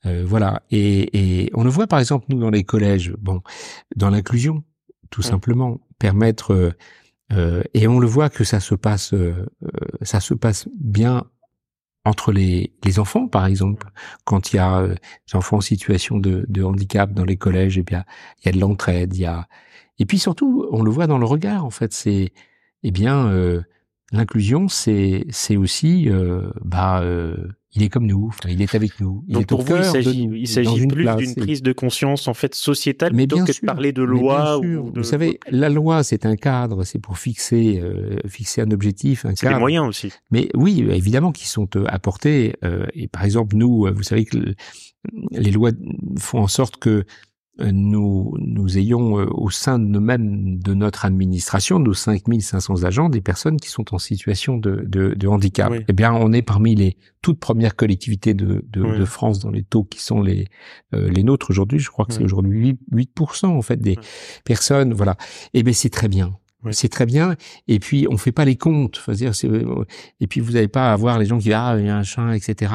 Euh, 0.06 0.24
voilà, 0.26 0.62
et, 0.70 1.44
et, 1.44 1.50
on 1.54 1.64
le 1.64 1.70
voit 1.70 1.86
par 1.86 1.98
exemple 1.98 2.26
nous 2.28 2.40
dans 2.40 2.50
les 2.50 2.64
collèges, 2.64 3.12
bon, 3.18 3.42
dans 3.96 4.10
l'inclusion, 4.10 4.64
tout 5.10 5.22
ouais. 5.22 5.28
simplement 5.28 5.80
permettre 5.98 6.74
euh, 7.32 7.62
et 7.74 7.88
on 7.88 7.98
le 7.98 8.06
voit 8.06 8.28
que 8.28 8.44
ça 8.44 8.60
se 8.60 8.74
passe, 8.74 9.14
euh, 9.14 9.46
ça 10.02 10.20
se 10.20 10.34
passe 10.34 10.68
bien 10.78 11.24
entre 12.04 12.32
les, 12.32 12.72
les 12.84 12.98
enfants, 12.98 13.28
par 13.28 13.46
exemple, 13.46 13.88
quand 14.24 14.52
il 14.52 14.56
y 14.56 14.58
a 14.58 14.80
euh, 14.80 14.94
des 15.28 15.36
enfants 15.36 15.58
en 15.58 15.60
situation 15.60 16.18
de, 16.18 16.44
de 16.48 16.62
handicap 16.62 17.12
dans 17.12 17.24
les 17.24 17.36
collèges, 17.36 17.78
eh 17.78 17.82
bien, 17.82 18.04
il 18.40 18.46
y 18.46 18.48
a 18.48 18.52
de 18.52 18.60
l'entraide, 18.60 19.14
il 19.16 19.20
y 19.22 19.26
a, 19.26 19.48
et 19.98 20.06
puis 20.06 20.18
surtout, 20.18 20.66
on 20.72 20.82
le 20.82 20.90
voit 20.90 21.06
dans 21.06 21.18
le 21.18 21.26
regard, 21.26 21.64
en 21.64 21.70
fait, 21.70 21.92
c'est, 21.92 22.32
eh 22.82 22.90
bien, 22.90 23.28
euh, 23.28 23.62
l'inclusion, 24.12 24.68
c'est, 24.68 25.26
c'est 25.30 25.56
aussi, 25.56 26.08
euh, 26.10 26.50
bah, 26.64 27.00
euh, 27.02 27.36
il 27.74 27.82
est 27.82 27.88
comme 27.88 28.06
nous, 28.06 28.28
enfin, 28.28 28.50
il 28.50 28.60
est 28.60 28.74
avec 28.74 29.00
nous. 29.00 29.24
Il 29.28 29.34
Donc 29.34 29.42
est 29.42 29.46
pour 29.46 29.62
vous, 29.62 29.76
il 29.76 29.84
s'agit, 29.84 30.28
il 30.34 30.46
s'agit 30.46 30.86
plus 30.86 31.06
d'une 31.16 31.34
prise 31.34 31.62
de 31.62 31.72
conscience 31.72 32.28
en 32.28 32.34
fait 32.34 32.54
sociétale 32.54 33.12
mais 33.14 33.26
plutôt 33.26 33.44
que 33.46 33.52
sûr, 33.52 33.62
de 33.62 33.66
parler 33.66 33.92
de 33.92 34.02
loi. 34.02 34.58
Ou 34.58 34.90
de... 34.90 34.98
Vous 35.00 35.04
savez, 35.04 35.40
la 35.50 35.70
loi 35.70 36.02
c'est 36.02 36.26
un 36.26 36.36
cadre, 36.36 36.84
c'est 36.84 36.98
pour 36.98 37.18
fixer 37.18 37.80
euh, 37.82 38.18
fixer 38.28 38.60
un 38.60 38.70
objectif, 38.70 39.24
un 39.24 39.30
C'est 39.30 39.46
cadre. 39.46 39.56
des 39.56 39.60
moyens 39.60 39.88
aussi. 39.88 40.12
Mais 40.30 40.50
oui, 40.54 40.86
évidemment, 40.90 41.32
qui 41.32 41.48
sont 41.48 41.68
euh, 41.76 41.84
apportés. 41.88 42.56
Euh, 42.62 42.86
et 42.94 43.08
par 43.08 43.24
exemple, 43.24 43.56
nous, 43.56 43.88
vous 43.94 44.02
savez 44.02 44.26
que 44.26 44.36
le, 44.36 44.54
les 45.30 45.50
lois 45.50 45.70
font 46.18 46.40
en 46.40 46.48
sorte 46.48 46.76
que 46.76 47.04
nous, 47.58 48.34
nous 48.38 48.78
ayons 48.78 49.12
au 49.12 49.50
sein 49.50 49.78
de 49.78 49.98
même 49.98 50.58
de 50.58 50.72
notre 50.72 51.04
administration, 51.04 51.78
nos 51.78 51.92
5500 51.92 52.84
agents, 52.84 53.08
des 53.10 53.20
personnes 53.20 53.58
qui 53.58 53.68
sont 53.68 53.94
en 53.94 53.98
situation 53.98 54.56
de, 54.56 54.84
de, 54.86 55.14
de 55.14 55.28
handicap. 55.28 55.70
Oui. 55.70 55.80
Eh 55.86 55.92
bien, 55.92 56.14
on 56.14 56.32
est 56.32 56.42
parmi 56.42 56.74
les 56.74 56.96
toutes 57.20 57.38
premières 57.38 57.76
collectivités 57.76 58.34
de, 58.34 58.64
de, 58.68 58.82
oui. 58.82 58.98
de 58.98 59.04
France 59.04 59.38
dans 59.38 59.50
les 59.50 59.62
taux 59.62 59.84
qui 59.84 60.02
sont 60.02 60.22
les, 60.22 60.48
euh, 60.94 61.08
les 61.08 61.22
nôtres 61.22 61.50
aujourd'hui. 61.50 61.78
Je 61.78 61.90
crois 61.90 62.06
que 62.06 62.12
oui. 62.12 62.18
c'est 62.18 62.24
aujourd'hui 62.24 62.78
8%, 62.92 63.06
8 63.44 63.44
en 63.44 63.62
fait 63.62 63.76
des 63.76 63.98
personnes. 64.44 64.92
Voilà. 64.94 65.16
Eh 65.52 65.62
bien, 65.62 65.72
c'est 65.72 65.90
très 65.90 66.08
bien. 66.08 66.32
C'est 66.70 66.88
très 66.88 67.06
bien. 67.06 67.36
Et 67.66 67.80
puis 67.80 68.06
on 68.08 68.16
fait 68.16 68.32
pas 68.32 68.44
les 68.44 68.56
comptes. 68.56 69.00
Dire, 69.10 69.32
et 70.20 70.26
puis 70.26 70.40
vous 70.40 70.52
n'allez 70.52 70.68
pas 70.68 70.92
avoir 70.92 71.18
les 71.18 71.26
gens 71.26 71.38
qui 71.38 71.44
disent 71.44 71.54
ah 71.56 71.76
il 71.78 71.86
y 71.86 71.88
a 71.88 71.96
un 71.96 72.02
chien, 72.02 72.32
etc. 72.32 72.72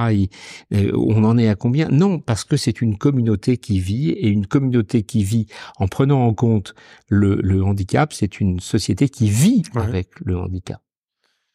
on 0.72 1.24
en 1.24 1.38
est 1.38 1.48
à 1.48 1.56
combien? 1.56 1.88
Non, 1.90 2.20
parce 2.20 2.44
que 2.44 2.58
c'est 2.58 2.82
une 2.82 2.98
communauté 2.98 3.58
qui 3.58 3.80
vit 3.80 4.10
et 4.10 4.28
une 4.28 4.48
communauté 4.48 5.04
qui 5.04 5.24
vit 5.24 5.48
en 5.78 5.88
prenant 5.88 6.26
en 6.26 6.34
compte 6.34 6.76
le, 7.08 7.36
le 7.36 7.64
handicap, 7.64 8.14
c'est 8.14 8.40
une 8.40 8.60
société 8.60 9.10
qui 9.10 9.30
vit 9.30 9.64
avec 9.76 10.10
le 10.20 10.38
handicap. 10.38 10.82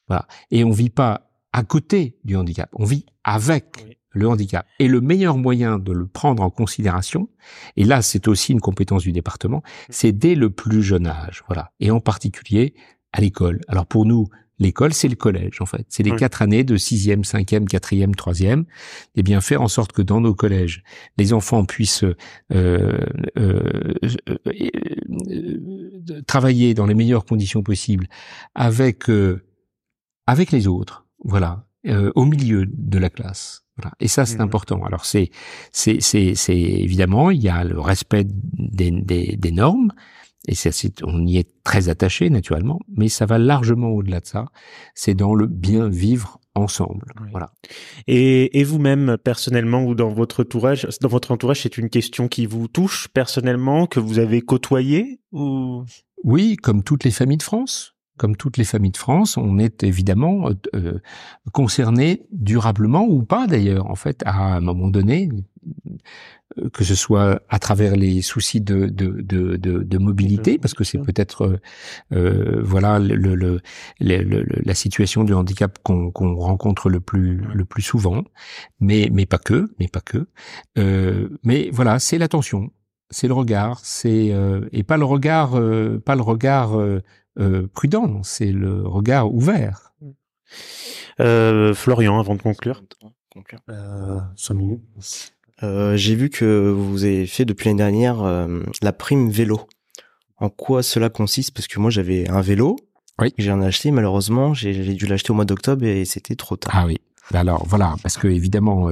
Voilà. 0.09 0.27
Et 0.51 0.65
on 0.65 0.71
vit 0.71 0.91
pas 0.91 1.31
à 1.53 1.65
côté 1.65 2.19
du 2.25 2.37
handicap, 2.37 2.71
on 2.75 2.85
vit 2.85 3.05
avec 3.25 4.01
le 4.13 4.29
handicap. 4.29 4.67
Et 4.79 4.89
le 4.89 5.01
meilleur 5.01 5.37
moyen 5.37 5.79
de 5.79 5.93
le 5.93 6.07
prendre 6.07 6.43
en 6.43 6.51
considération, 6.51 7.29
et 7.77 7.85
là 7.85 8.03
c'est 8.03 8.29
aussi 8.29 8.53
une 8.53 8.61
compétence 8.61 9.03
du 9.03 9.13
département, 9.13 9.63
c'est 9.89 10.13
dès 10.13 10.35
le 10.35 10.51
plus 10.51 10.83
jeune 10.83 11.07
âge, 11.07 11.43
voilà. 11.47 11.73
Et 11.81 11.91
en 11.91 12.01
particulier 12.01 12.75
à 13.13 13.21
l'école. 13.21 13.61
Alors 13.69 13.87
pour 13.87 14.07
nous, 14.07 14.29
l'école 14.59 14.93
c'est 14.95 15.09
le 15.09 15.17
collège 15.17 15.61
en 15.61 15.67
fait. 15.67 15.87
C'est 15.89 16.03
les 16.03 16.15
quatre 16.17 16.43
années 16.43 16.65
de 16.65 16.77
sixième, 16.77 17.25
cinquième, 17.25 17.67
quatrième, 17.67 18.15
troisième. 18.15 18.65
Et 19.15 19.23
bien 19.23 19.41
faire 19.41 19.63
en 19.63 19.69
sorte 19.69 19.93
que 19.93 20.03
dans 20.03 20.21
nos 20.21 20.35
collèges, 20.35 20.83
les 21.19 21.33
enfants 21.33 21.65
puissent 21.65 22.05
euh, 22.05 22.17
euh, 22.53 22.99
euh, 23.39 24.39
euh 24.47 25.59
travailler 26.27 26.75
dans 26.75 26.87
les 26.87 26.95
meilleures 26.95 27.25
conditions 27.25 27.63
possibles 27.63 28.09
avec 28.55 29.05
avec 30.27 30.53
les 30.53 30.67
autres, 30.67 31.07
voilà, 31.25 31.67
au 31.85 32.25
milieu 32.25 32.67
de 32.67 32.99
la 32.99 33.11
classe. 33.11 33.65
Voilà. 33.77 33.93
Et 34.01 34.09
ça, 34.09 34.27
c'est 34.27 34.39
mmh 34.39 34.43
important. 34.43 34.85
Alors, 34.85 35.05
c'est, 35.05 35.31
c'est, 35.73 36.01
c'est, 36.01 36.35
c'est 36.35 36.59
évidemment, 36.59 37.31
il 37.31 37.41
y 37.41 37.49
a 37.49 37.65
le 37.65 37.81
respect 37.81 38.27
des, 38.27 38.91
des, 38.91 39.37
des 39.37 39.51
normes, 39.51 39.93
et 40.47 40.55
ça, 40.55 40.73
c'est, 40.73 41.03
on 41.05 41.25
y 41.27 41.39
est 41.39 41.49
très 41.65 41.89
attaché 41.89 42.29
naturellement, 42.29 42.81
mais 42.97 43.09
ça 43.09 43.27
va 43.27 43.39
largement 43.39 43.89
au-delà 43.89 44.21
de 44.21 44.27
ça. 44.27 44.47
C'est 44.95 45.15
dans 45.15 45.35
le 45.35 45.47
bien 45.47 45.89
vivre 45.89 46.41
ensemble. 46.55 47.07
Voilà. 47.31 47.53
Et, 48.09 48.59
et 48.59 48.65
vous-même, 48.65 49.17
personnellement, 49.23 49.85
ou 49.85 49.95
dans 49.95 50.11
votre 50.11 50.43
entourage, 50.43 50.87
dans 51.01 51.09
votre 51.09 51.31
entourage, 51.31 51.63
c'est 51.63 51.79
une 51.79 51.89
question 51.89 52.29
qui 52.29 52.45
vous 52.47 52.69
touche 52.69 53.09
personnellement, 53.09 53.87
que 53.87 54.01
vous 54.01 54.19
avez 54.19 54.43
côtoyé 54.43 55.21
ou? 55.31 55.85
Oui, 56.25 56.57
comme 56.57 56.83
toutes 56.83 57.05
les 57.05 57.11
familles 57.11 57.39
de 57.39 57.43
France 57.43 57.92
comme 58.17 58.37
toutes 58.37 58.57
les 58.57 58.65
familles 58.65 58.91
de 58.93 58.97
France, 58.97 59.37
on 59.37 59.59
est 59.59 59.83
évidemment 59.83 60.49
euh, 60.49 60.55
euh, 60.75 60.99
concerné 61.53 62.23
durablement 62.31 63.05
ou 63.05 63.23
pas 63.25 63.47
d'ailleurs, 63.47 63.91
en 63.91 63.95
fait, 63.95 64.23
à 64.27 64.57
un 64.57 64.61
moment 64.61 64.89
donné, 64.89 65.31
euh, 66.59 66.69
que 66.71 66.85
ce 66.85 66.95
soit 66.95 67.41
à 67.49 67.59
travers 67.59 67.97
les 67.97 68.21
soucis 68.21 68.61
de, 68.61 68.87
de, 68.87 69.23
de, 69.23 69.57
de, 69.57 69.99
mobilité, 69.99 70.59
parce 70.59 70.75
que 70.75 70.85
c'est 70.85 70.99
peut-être 70.99 71.59
voilà 72.11 72.99
le, 72.99 73.35
le, 73.35 73.61
la 74.01 74.75
situation 74.75 75.25
du 75.25 75.33
handicap 75.33 75.79
qu'on 75.83 76.11
rencontre 76.37 76.91
le 76.91 77.01
plus 77.01 77.37
le 77.55 77.65
plus 77.65 77.83
souvent, 77.83 78.23
mais 78.81 79.09
mais 79.11 79.25
pas 79.25 79.39
que, 79.39 79.71
mais 79.79 79.89
pas 79.89 80.03
que. 80.03 80.27
mais 81.43 81.71
voilà, 81.73 81.99
c'est 81.99 82.19
l'attention, 82.19 82.71
c'est 83.09 83.29
le 83.29 83.35
regard, 83.35 83.81
c'est 83.83 84.35
et 84.73 84.83
pas 84.83 84.99
le 84.99 85.05
regard, 85.07 85.53
pas 86.05 86.17
le 86.17 86.23
regard 86.23 86.79
euh, 86.79 87.03
prudent, 87.73 88.23
c'est 88.23 88.53
le 88.53 88.87
regard 88.87 89.33
ouvert. 89.33 89.93
Euh, 91.21 91.75
Florian, 91.75 92.19
avant 92.19 92.35
de 92.35 92.43
conclure. 92.43 92.83
Euh, 93.69 94.21
euh, 95.63 95.97
J'ai 95.97 96.15
vu 96.15 96.31
que 96.31 96.71
vous 96.71 97.05
avez 97.05 97.27
fait 97.27 97.45
depuis 97.45 97.67
l'année 97.67 97.79
dernière 97.79 98.23
euh, 98.23 98.63
la 98.83 98.93
prime 98.93 99.31
vélo. 99.31 99.61
En 100.39 100.51
quoi 100.51 100.83
cela 100.83 101.09
consiste? 101.09 101.53
Parce 101.55 101.69
que 101.69 101.79
moi 101.79 101.91
j'avais 101.91 102.29
un 102.29 102.41
vélo, 102.41 102.77
oui. 103.21 103.33
j'ai 103.39 103.53
en 103.53 103.63
acheté, 103.63 103.91
malheureusement 103.91 104.55
j'ai 104.55 104.95
dû 104.95 105.07
l'acheter 105.07 105.31
au 105.31 105.35
mois 105.35 105.45
d'octobre 105.45 105.85
et 105.85 106.05
c'était 106.05 106.35
trop 106.35 106.57
tard. 106.57 106.73
Ah 106.75 106.87
oui. 106.87 107.01
Alors 107.33 107.65
voilà, 107.67 107.95
parce 108.03 108.19
que 108.19 108.27
évidemment, 108.27 108.91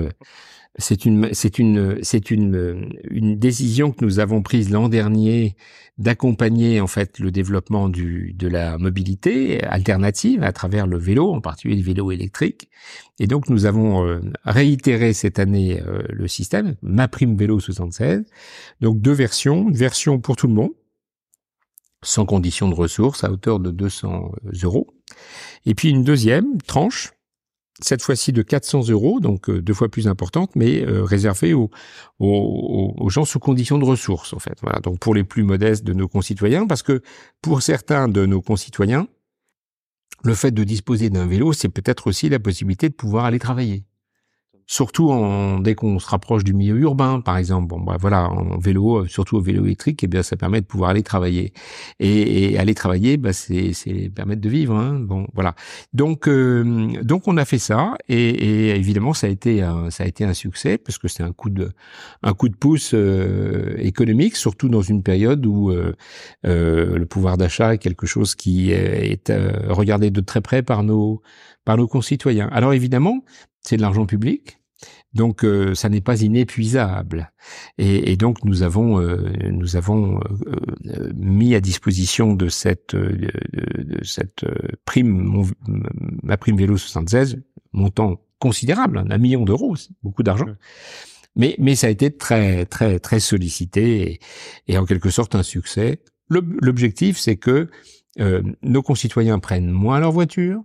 c'est 0.78 1.04
une, 1.04 1.32
c'est 1.32 1.58
une, 1.58 1.98
c'est 2.02 2.30
une, 2.30 2.92
une 3.10 3.38
décision 3.38 3.90
que 3.90 4.04
nous 4.04 4.20
avons 4.20 4.42
prise 4.42 4.70
l'an 4.70 4.88
dernier 4.88 5.56
d'accompagner 5.98 6.80
en 6.80 6.86
fait 6.86 7.18
le 7.18 7.30
développement 7.30 7.88
du, 7.88 8.32
de 8.34 8.48
la 8.48 8.78
mobilité 8.78 9.62
alternative 9.64 10.42
à 10.42 10.52
travers 10.52 10.86
le 10.86 10.96
vélo, 10.96 11.32
en 11.32 11.40
particulier 11.40 11.76
le 11.76 11.82
vélo 11.82 12.10
électrique. 12.10 12.70
Et 13.18 13.26
donc 13.26 13.48
nous 13.50 13.66
avons 13.66 14.06
euh, 14.06 14.20
réitéré 14.44 15.12
cette 15.12 15.38
année 15.38 15.82
euh, 15.86 16.02
le 16.08 16.28
système, 16.28 16.76
ma 16.82 17.08
prime 17.08 17.36
vélo 17.36 17.60
76. 17.60 18.24
Donc 18.80 19.00
deux 19.00 19.12
versions, 19.12 19.68
une 19.68 19.76
version 19.76 20.20
pour 20.20 20.36
tout 20.36 20.46
le 20.46 20.54
monde, 20.54 20.72
sans 22.02 22.24
condition 22.24 22.68
de 22.68 22.74
ressources, 22.74 23.24
à 23.24 23.30
hauteur 23.30 23.60
de 23.60 23.70
200 23.70 24.32
euros. 24.62 24.86
Et 25.66 25.74
puis 25.74 25.90
une 25.90 26.04
deuxième 26.04 26.58
tranche 26.62 27.12
cette 27.82 28.02
fois-ci 28.02 28.32
de 28.32 28.42
400 28.42 28.88
euros, 28.88 29.20
donc 29.20 29.48
euh, 29.48 29.60
deux 29.62 29.74
fois 29.74 29.88
plus 29.88 30.08
importante, 30.08 30.54
mais 30.56 30.84
euh, 30.84 31.04
réservée 31.04 31.54
aux, 31.54 31.70
gens 33.08 33.24
sous 33.24 33.38
conditions 33.38 33.78
de 33.78 33.84
ressources, 33.84 34.32
en 34.32 34.38
fait. 34.38 34.58
Voilà, 34.62 34.80
donc 34.80 34.98
pour 34.98 35.14
les 35.14 35.24
plus 35.24 35.42
modestes 35.42 35.84
de 35.84 35.92
nos 35.92 36.08
concitoyens, 36.08 36.66
parce 36.66 36.82
que 36.82 37.02
pour 37.42 37.62
certains 37.62 38.08
de 38.08 38.26
nos 38.26 38.42
concitoyens, 38.42 39.06
le 40.22 40.34
fait 40.34 40.50
de 40.50 40.64
disposer 40.64 41.10
d'un 41.10 41.26
vélo, 41.26 41.52
c'est 41.52 41.68
peut-être 41.68 42.06
aussi 42.06 42.28
la 42.28 42.38
possibilité 42.38 42.88
de 42.88 42.94
pouvoir 42.94 43.24
aller 43.24 43.38
travailler 43.38 43.84
surtout 44.70 45.10
en, 45.10 45.58
dès 45.58 45.74
qu'on 45.74 45.98
se 45.98 46.08
rapproche 46.08 46.44
du 46.44 46.54
milieu 46.54 46.76
urbain, 46.78 47.20
par 47.20 47.36
exemple. 47.36 47.66
Bon, 47.66 47.80
bah, 47.80 47.96
voilà, 47.98 48.30
en 48.30 48.56
vélo, 48.56 49.00
euh, 49.00 49.08
surtout 49.08 49.36
au 49.36 49.40
vélo 49.40 49.64
électrique, 49.64 50.04
eh 50.04 50.06
bien, 50.06 50.22
ça 50.22 50.36
permet 50.36 50.60
de 50.60 50.66
pouvoir 50.66 50.90
aller 50.90 51.02
travailler. 51.02 51.52
Et, 51.98 52.52
et 52.52 52.58
aller 52.58 52.74
travailler, 52.74 53.16
bah, 53.16 53.32
c'est, 53.32 53.72
permettre 54.14 54.40
de 54.40 54.48
vivre. 54.48 54.76
Hein. 54.76 55.00
Bon, 55.00 55.26
voilà. 55.34 55.56
Donc, 55.92 56.28
euh, 56.28 56.86
donc, 57.02 57.26
on 57.26 57.36
a 57.36 57.44
fait 57.44 57.58
ça, 57.58 57.96
et, 58.08 58.28
et, 58.28 58.76
évidemment, 58.76 59.12
ça 59.12 59.26
a 59.26 59.30
été, 59.30 59.60
un, 59.60 59.90
ça 59.90 60.04
a 60.04 60.06
été 60.06 60.22
un 60.24 60.34
succès 60.34 60.78
parce 60.78 60.98
que 60.98 61.08
c'est 61.08 61.24
un 61.24 61.32
coup 61.32 61.50
de, 61.50 61.72
un 62.22 62.32
coup 62.32 62.48
de 62.48 62.54
pouce 62.54 62.92
euh, 62.94 63.74
économique, 63.78 64.36
surtout 64.36 64.68
dans 64.68 64.82
une 64.82 65.02
période 65.02 65.44
où 65.46 65.72
euh, 65.72 65.94
le 66.44 67.04
pouvoir 67.06 67.38
d'achat 67.38 67.74
est 67.74 67.78
quelque 67.78 68.06
chose 68.06 68.36
qui 68.36 68.70
est 68.70 69.32
regardé 69.68 70.12
de 70.12 70.20
très 70.20 70.40
près 70.40 70.62
par 70.62 70.84
nos, 70.84 71.22
par 71.64 71.76
nos 71.76 71.88
concitoyens. 71.88 72.48
Alors 72.52 72.72
évidemment, 72.72 73.24
c'est 73.62 73.76
de 73.76 73.82
l'argent 73.82 74.06
public, 74.06 74.59
donc 75.12 75.44
euh, 75.44 75.74
ça 75.74 75.88
n'est 75.88 76.00
pas 76.00 76.22
inépuisable. 76.22 77.32
Et, 77.78 78.12
et, 78.12 78.16
donc 78.16 78.44
nous 78.44 78.62
avons 78.62 79.00
euh, 79.00 79.32
nous 79.50 79.76
avons 79.76 80.20
euh, 80.20 81.12
mis 81.14 81.54
à 81.54 81.60
disposition 81.60 82.34
de 82.34 82.48
cette 82.48 82.94
de, 82.94 84.00
cette 84.02 84.44
prime 84.84 85.44
ma 86.22 86.36
prime 86.36 86.56
vélo 86.56 86.76
76 86.76 87.42
montant 87.72 88.20
considérable, 88.38 89.04
un 89.08 89.18
million 89.18 89.44
d'euros, 89.44 89.74
beaucoup 90.02 90.22
d'argent. 90.22 90.46
Mais 91.36 91.56
mais 91.58 91.74
ça 91.74 91.88
a 91.88 91.90
été 91.90 92.16
très 92.16 92.66
très 92.66 93.00
très 93.00 93.20
sollicité 93.20 94.12
et, 94.12 94.20
et 94.68 94.78
en 94.78 94.84
quelque 94.86 95.10
sorte 95.10 95.34
un 95.34 95.42
succès. 95.42 96.02
L'objectif 96.28 97.18
c'est 97.18 97.36
que 97.36 97.68
nos 98.62 98.82
concitoyens 98.82 99.40
prennent 99.40 99.70
moins 99.70 99.98
leur 99.98 100.12
voiture, 100.12 100.62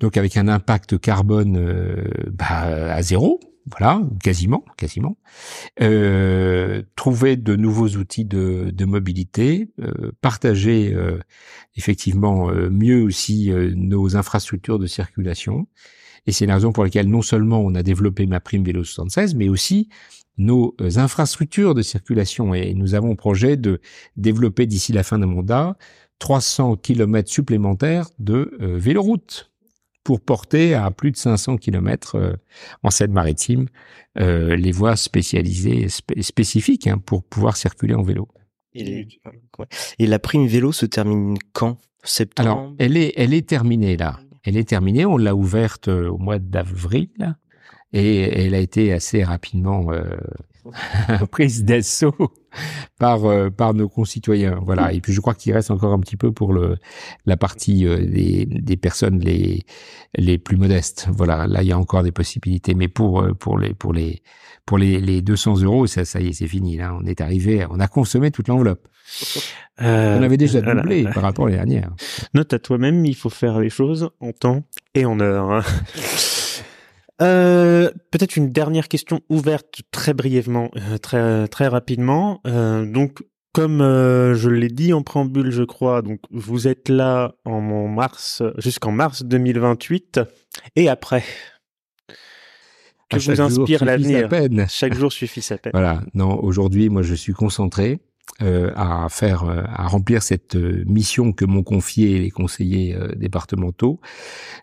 donc 0.00 0.16
avec 0.16 0.36
un 0.36 0.48
impact 0.48 0.98
carbone 0.98 1.56
euh, 1.56 2.04
bah, 2.30 2.92
à 2.94 3.02
zéro, 3.02 3.40
voilà, 3.70 4.02
quasiment, 4.22 4.64
quasiment. 4.76 5.18
Euh, 5.80 6.82
trouver 6.96 7.36
de 7.36 7.56
nouveaux 7.56 7.88
outils 7.88 8.24
de, 8.24 8.70
de 8.72 8.84
mobilité, 8.84 9.70
euh, 9.80 10.12
partager 10.20 10.94
euh, 10.94 11.18
effectivement 11.76 12.50
euh, 12.50 12.70
mieux 12.70 13.02
aussi 13.02 13.50
nos 13.74 14.16
infrastructures 14.16 14.78
de 14.78 14.86
circulation. 14.86 15.66
Et 16.26 16.32
c'est 16.32 16.46
la 16.46 16.54
raison 16.54 16.72
pour 16.72 16.84
laquelle 16.84 17.08
non 17.08 17.22
seulement 17.22 17.60
on 17.60 17.74
a 17.74 17.82
développé 17.82 18.26
ma 18.26 18.40
prime 18.40 18.64
vélo 18.64 18.84
76, 18.84 19.34
mais 19.34 19.48
aussi 19.48 19.88
nos 20.36 20.74
infrastructures 20.96 21.74
de 21.74 21.82
circulation. 21.82 22.54
Et 22.54 22.74
nous 22.74 22.94
avons 22.94 23.16
projet 23.16 23.56
de 23.56 23.80
développer 24.16 24.66
d'ici 24.66 24.92
la 24.92 25.02
fin 25.02 25.18
d'un 25.18 25.26
mandat 25.26 25.76
300 26.18 26.76
kilomètres 26.76 27.30
supplémentaires 27.30 28.08
de 28.18 28.56
véloroute 28.60 29.48
pour 30.08 30.22
porter 30.22 30.72
à 30.72 30.90
plus 30.90 31.10
de 31.10 31.18
500 31.18 31.58
km 31.58 32.14
euh, 32.14 32.32
en 32.82 32.88
Seine-Maritime 32.88 33.66
euh, 34.18 34.56
les 34.56 34.72
voies 34.72 34.96
spécialisées 34.96 35.88
spécifiques 36.22 36.86
hein, 36.86 36.96
pour 36.96 37.22
pouvoir 37.22 37.58
circuler 37.58 37.92
en 37.92 38.00
vélo. 38.00 38.26
Et, 38.72 39.06
la 39.98 40.18
prime 40.18 40.46
vélo 40.46 40.72
se 40.72 40.86
termine 40.86 41.36
quand? 41.52 41.76
Septembre? 42.04 42.48
Alors, 42.48 42.74
elle 42.78 42.96
est, 42.96 43.12
elle 43.16 43.34
est 43.34 43.46
terminée 43.46 43.98
là. 43.98 44.18
Elle 44.44 44.56
est 44.56 44.66
terminée. 44.66 45.04
On 45.04 45.18
l'a 45.18 45.34
ouverte 45.34 45.88
euh, 45.88 46.08
au 46.08 46.16
mois 46.16 46.38
d'avril 46.38 47.36
et 47.92 48.20
elle 48.46 48.54
a 48.54 48.60
été 48.60 48.94
assez 48.94 49.22
rapidement 49.22 49.88
prise 51.30 51.64
d'assaut 51.64 52.14
par 52.98 53.24
euh, 53.24 53.50
par 53.50 53.74
nos 53.74 53.88
concitoyens. 53.88 54.58
Voilà. 54.62 54.92
Et 54.92 55.00
puis 55.00 55.12
je 55.12 55.20
crois 55.20 55.34
qu'il 55.34 55.52
reste 55.52 55.70
encore 55.70 55.92
un 55.92 56.00
petit 56.00 56.16
peu 56.16 56.32
pour 56.32 56.52
le 56.52 56.76
la 57.26 57.36
partie 57.36 57.86
euh, 57.86 57.98
des, 57.98 58.46
des 58.46 58.76
personnes 58.76 59.20
les 59.20 59.64
les 60.16 60.38
plus 60.38 60.56
modestes. 60.56 61.08
Voilà. 61.10 61.46
Là, 61.46 61.62
il 61.62 61.68
y 61.68 61.72
a 61.72 61.78
encore 61.78 62.02
des 62.02 62.12
possibilités. 62.12 62.74
Mais 62.74 62.88
pour 62.88 63.22
euh, 63.22 63.34
pour 63.34 63.58
les 63.58 63.74
pour 63.74 63.92
les 63.92 64.22
pour 64.66 64.76
les, 64.76 65.00
les 65.00 65.22
200 65.22 65.62
euros, 65.62 65.86
ça 65.86 66.04
ça 66.04 66.20
y 66.20 66.28
est, 66.28 66.32
c'est 66.32 66.48
fini. 66.48 66.76
Là, 66.76 66.94
on 67.00 67.04
est 67.06 67.20
arrivé, 67.20 67.64
on 67.70 67.80
a 67.80 67.88
consommé 67.88 68.30
toute 68.30 68.48
l'enveloppe. 68.48 68.86
on 69.80 70.22
avait 70.22 70.36
déjà 70.36 70.60
doublé 70.60 71.04
par 71.04 71.22
rapport 71.22 71.46
à 71.46 71.50
l'année 71.50 71.76
dernière. 71.76 71.94
Note 72.34 72.52
à 72.52 72.58
toi-même, 72.58 73.04
il 73.06 73.14
faut 73.14 73.30
faire 73.30 73.58
les 73.58 73.70
choses 73.70 74.10
en 74.20 74.32
temps 74.32 74.64
et 74.94 75.06
en 75.06 75.20
heure. 75.20 75.50
Hein. 75.50 75.62
Euh, 77.20 77.90
peut-être 78.10 78.36
une 78.36 78.50
dernière 78.52 78.88
question 78.88 79.20
ouverte 79.28 79.82
très 79.90 80.14
brièvement, 80.14 80.70
euh, 80.76 80.98
très 80.98 81.48
très 81.48 81.66
rapidement. 81.66 82.40
Euh, 82.46 82.86
donc, 82.86 83.22
comme 83.52 83.80
je 83.80 84.48
l'ai 84.48 84.68
dit 84.68 84.92
en 84.92 85.02
préambule, 85.02 85.50
je 85.50 85.64
crois, 85.64 86.02
donc 86.02 86.20
vous 86.30 86.68
êtes 86.68 86.88
là 86.88 87.34
en 87.44 87.60
mars 87.88 88.42
jusqu'en 88.58 88.92
mars 88.92 89.24
2028 89.24 90.20
et 90.76 90.88
après. 90.88 91.24
Que 93.08 93.18
vous 93.18 93.40
inspire 93.40 93.84
l'avenir 93.84 94.28
Chaque 94.68 94.94
jour 94.94 95.10
suffit 95.10 95.40
sa 95.40 95.56
peine. 95.56 95.72
Voilà. 95.72 96.02
Non, 96.12 96.38
aujourd'hui, 96.42 96.90
moi, 96.90 97.02
je 97.02 97.14
suis 97.14 97.32
concentré. 97.32 98.00
Euh, 98.40 98.70
à 98.76 99.08
faire, 99.08 99.42
euh, 99.42 99.64
à 99.66 99.88
remplir 99.88 100.22
cette 100.22 100.54
euh, 100.54 100.84
mission 100.86 101.32
que 101.32 101.44
m'ont 101.44 101.64
confiée 101.64 102.20
les 102.20 102.30
conseillers 102.30 102.96
départementaux, 103.16 104.00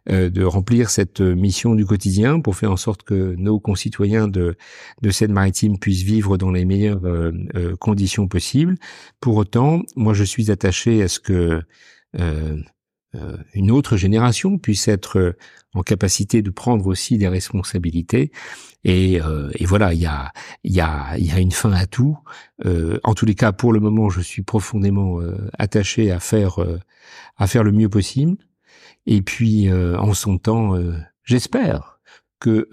de 0.07 0.43
remplir 0.43 0.89
cette 0.89 1.19
mission 1.19 1.75
du 1.75 1.85
quotidien 1.85 2.39
pour 2.39 2.55
faire 2.55 2.71
en 2.71 2.77
sorte 2.77 3.03
que 3.03 3.35
nos 3.37 3.59
concitoyens 3.59 4.27
de, 4.29 4.55
de 5.01 5.09
Seine-Maritime 5.09 5.77
puissent 5.77 6.03
vivre 6.03 6.37
dans 6.37 6.51
les 6.51 6.63
meilleures 6.63 7.01
conditions 7.79 8.27
possibles. 8.27 8.75
Pour 9.19 9.35
autant, 9.35 9.81
moi, 9.95 10.13
je 10.13 10.23
suis 10.23 10.51
attaché 10.51 11.01
à 11.01 11.07
ce 11.07 11.19
que 11.19 11.61
euh, 12.19 12.57
une 13.53 13.71
autre 13.71 13.97
génération 13.97 14.57
puisse 14.57 14.87
être 14.87 15.17
euh, 15.19 15.37
en 15.73 15.81
capacité 15.81 16.41
de 16.41 16.49
prendre 16.49 16.87
aussi 16.87 17.17
des 17.17 17.27
responsabilités. 17.27 18.31
Et, 18.83 19.21
euh, 19.21 19.49
et 19.55 19.65
voilà, 19.65 19.93
il 19.93 19.99
y 19.99 20.05
a, 20.05 20.31
y, 20.63 20.79
a, 20.79 21.17
y 21.17 21.31
a 21.31 21.39
une 21.39 21.51
fin 21.51 21.73
à 21.73 21.85
tout. 21.85 22.17
en 22.63 23.13
tous 23.13 23.25
les 23.25 23.35
cas, 23.35 23.51
pour 23.51 23.73
le 23.73 23.81
moment, 23.81 24.09
je 24.09 24.21
suis 24.21 24.41
profondément 24.41 25.19
attaché 25.59 26.11
à 26.11 26.21
faire, 26.21 26.59
à 27.35 27.47
faire 27.47 27.63
le 27.63 27.73
mieux 27.73 27.89
possible. 27.89 28.37
Et 29.05 29.21
puis, 29.21 29.69
en 29.73 30.13
son 30.13 30.37
temps, 30.37 30.77
j'espère 31.25 31.99
que 32.39 32.69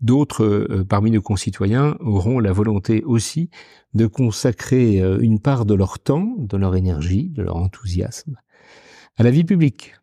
d'autres 0.00 0.84
parmi 0.88 1.10
nos 1.10 1.22
concitoyens 1.22 1.96
auront 1.98 2.38
la 2.38 2.52
volonté 2.52 3.02
aussi 3.02 3.50
de 3.94 4.06
consacrer 4.06 4.98
une 4.98 5.40
part 5.40 5.66
de 5.66 5.74
leur 5.74 5.98
temps, 5.98 6.36
de 6.38 6.56
leur 6.56 6.76
énergie, 6.76 7.28
de 7.30 7.42
leur 7.42 7.56
enthousiasme 7.56 8.36
à 9.20 9.22
la 9.22 9.30
vie 9.30 9.44
publique. 9.44 9.94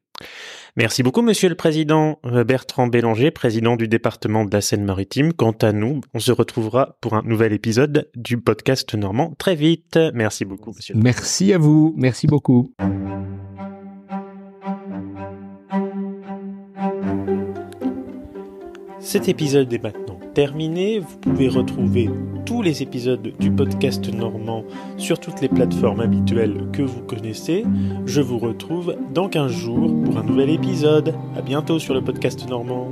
Merci 0.75 1.01
beaucoup, 1.01 1.23
Monsieur 1.23 1.49
le 1.49 1.56
Président 1.56 2.19
euh, 2.23 2.43
Bertrand 2.43 2.86
Bélanger, 2.86 3.32
président 3.32 3.75
du 3.75 3.88
département 3.88 4.45
de 4.45 4.53
la 4.53 4.62
Seine-Maritime. 4.62 5.34
Quant 5.34 5.56
à 5.63 5.71
nous, 5.71 6.01
on 6.13 6.19
se 6.19 6.32
retrouvera 6.32 6.99
pour 7.01 7.15
un 7.15 7.23
nouvel 7.23 7.51
épisode 7.51 8.12
du 8.15 8.39
podcast 8.39 8.93
Normand 8.93 9.34
très 9.39 9.56
vite. 9.56 9.97
Merci 10.13 10.45
beaucoup, 10.45 10.71
Monsieur. 10.71 10.93
merci 10.95 11.51
à 11.51 11.58
vous. 11.58 11.95
Merci 11.97 12.27
beaucoup. 12.27 12.75
Cet 19.07 19.29
épisode 19.29 19.71
est 19.71 19.81
maintenant 19.81 20.19
terminé. 20.33 20.99
Vous 20.99 21.17
pouvez 21.21 21.47
retrouver 21.47 22.09
tous 22.45 22.61
les 22.61 22.83
épisodes 22.83 23.31
du 23.39 23.49
podcast 23.49 24.13
normand 24.13 24.65
sur 24.97 25.17
toutes 25.17 25.39
les 25.39 25.47
plateformes 25.47 26.01
habituelles 26.01 26.67
que 26.73 26.81
vous 26.81 27.03
connaissez. 27.03 27.63
Je 28.05 28.19
vous 28.19 28.37
retrouve 28.37 28.97
dans 29.13 29.29
15 29.29 29.49
jours 29.49 30.03
pour 30.03 30.17
un 30.17 30.23
nouvel 30.23 30.49
épisode. 30.49 31.15
À 31.37 31.41
bientôt 31.41 31.79
sur 31.79 31.93
le 31.93 32.03
podcast 32.03 32.49
normand. 32.49 32.91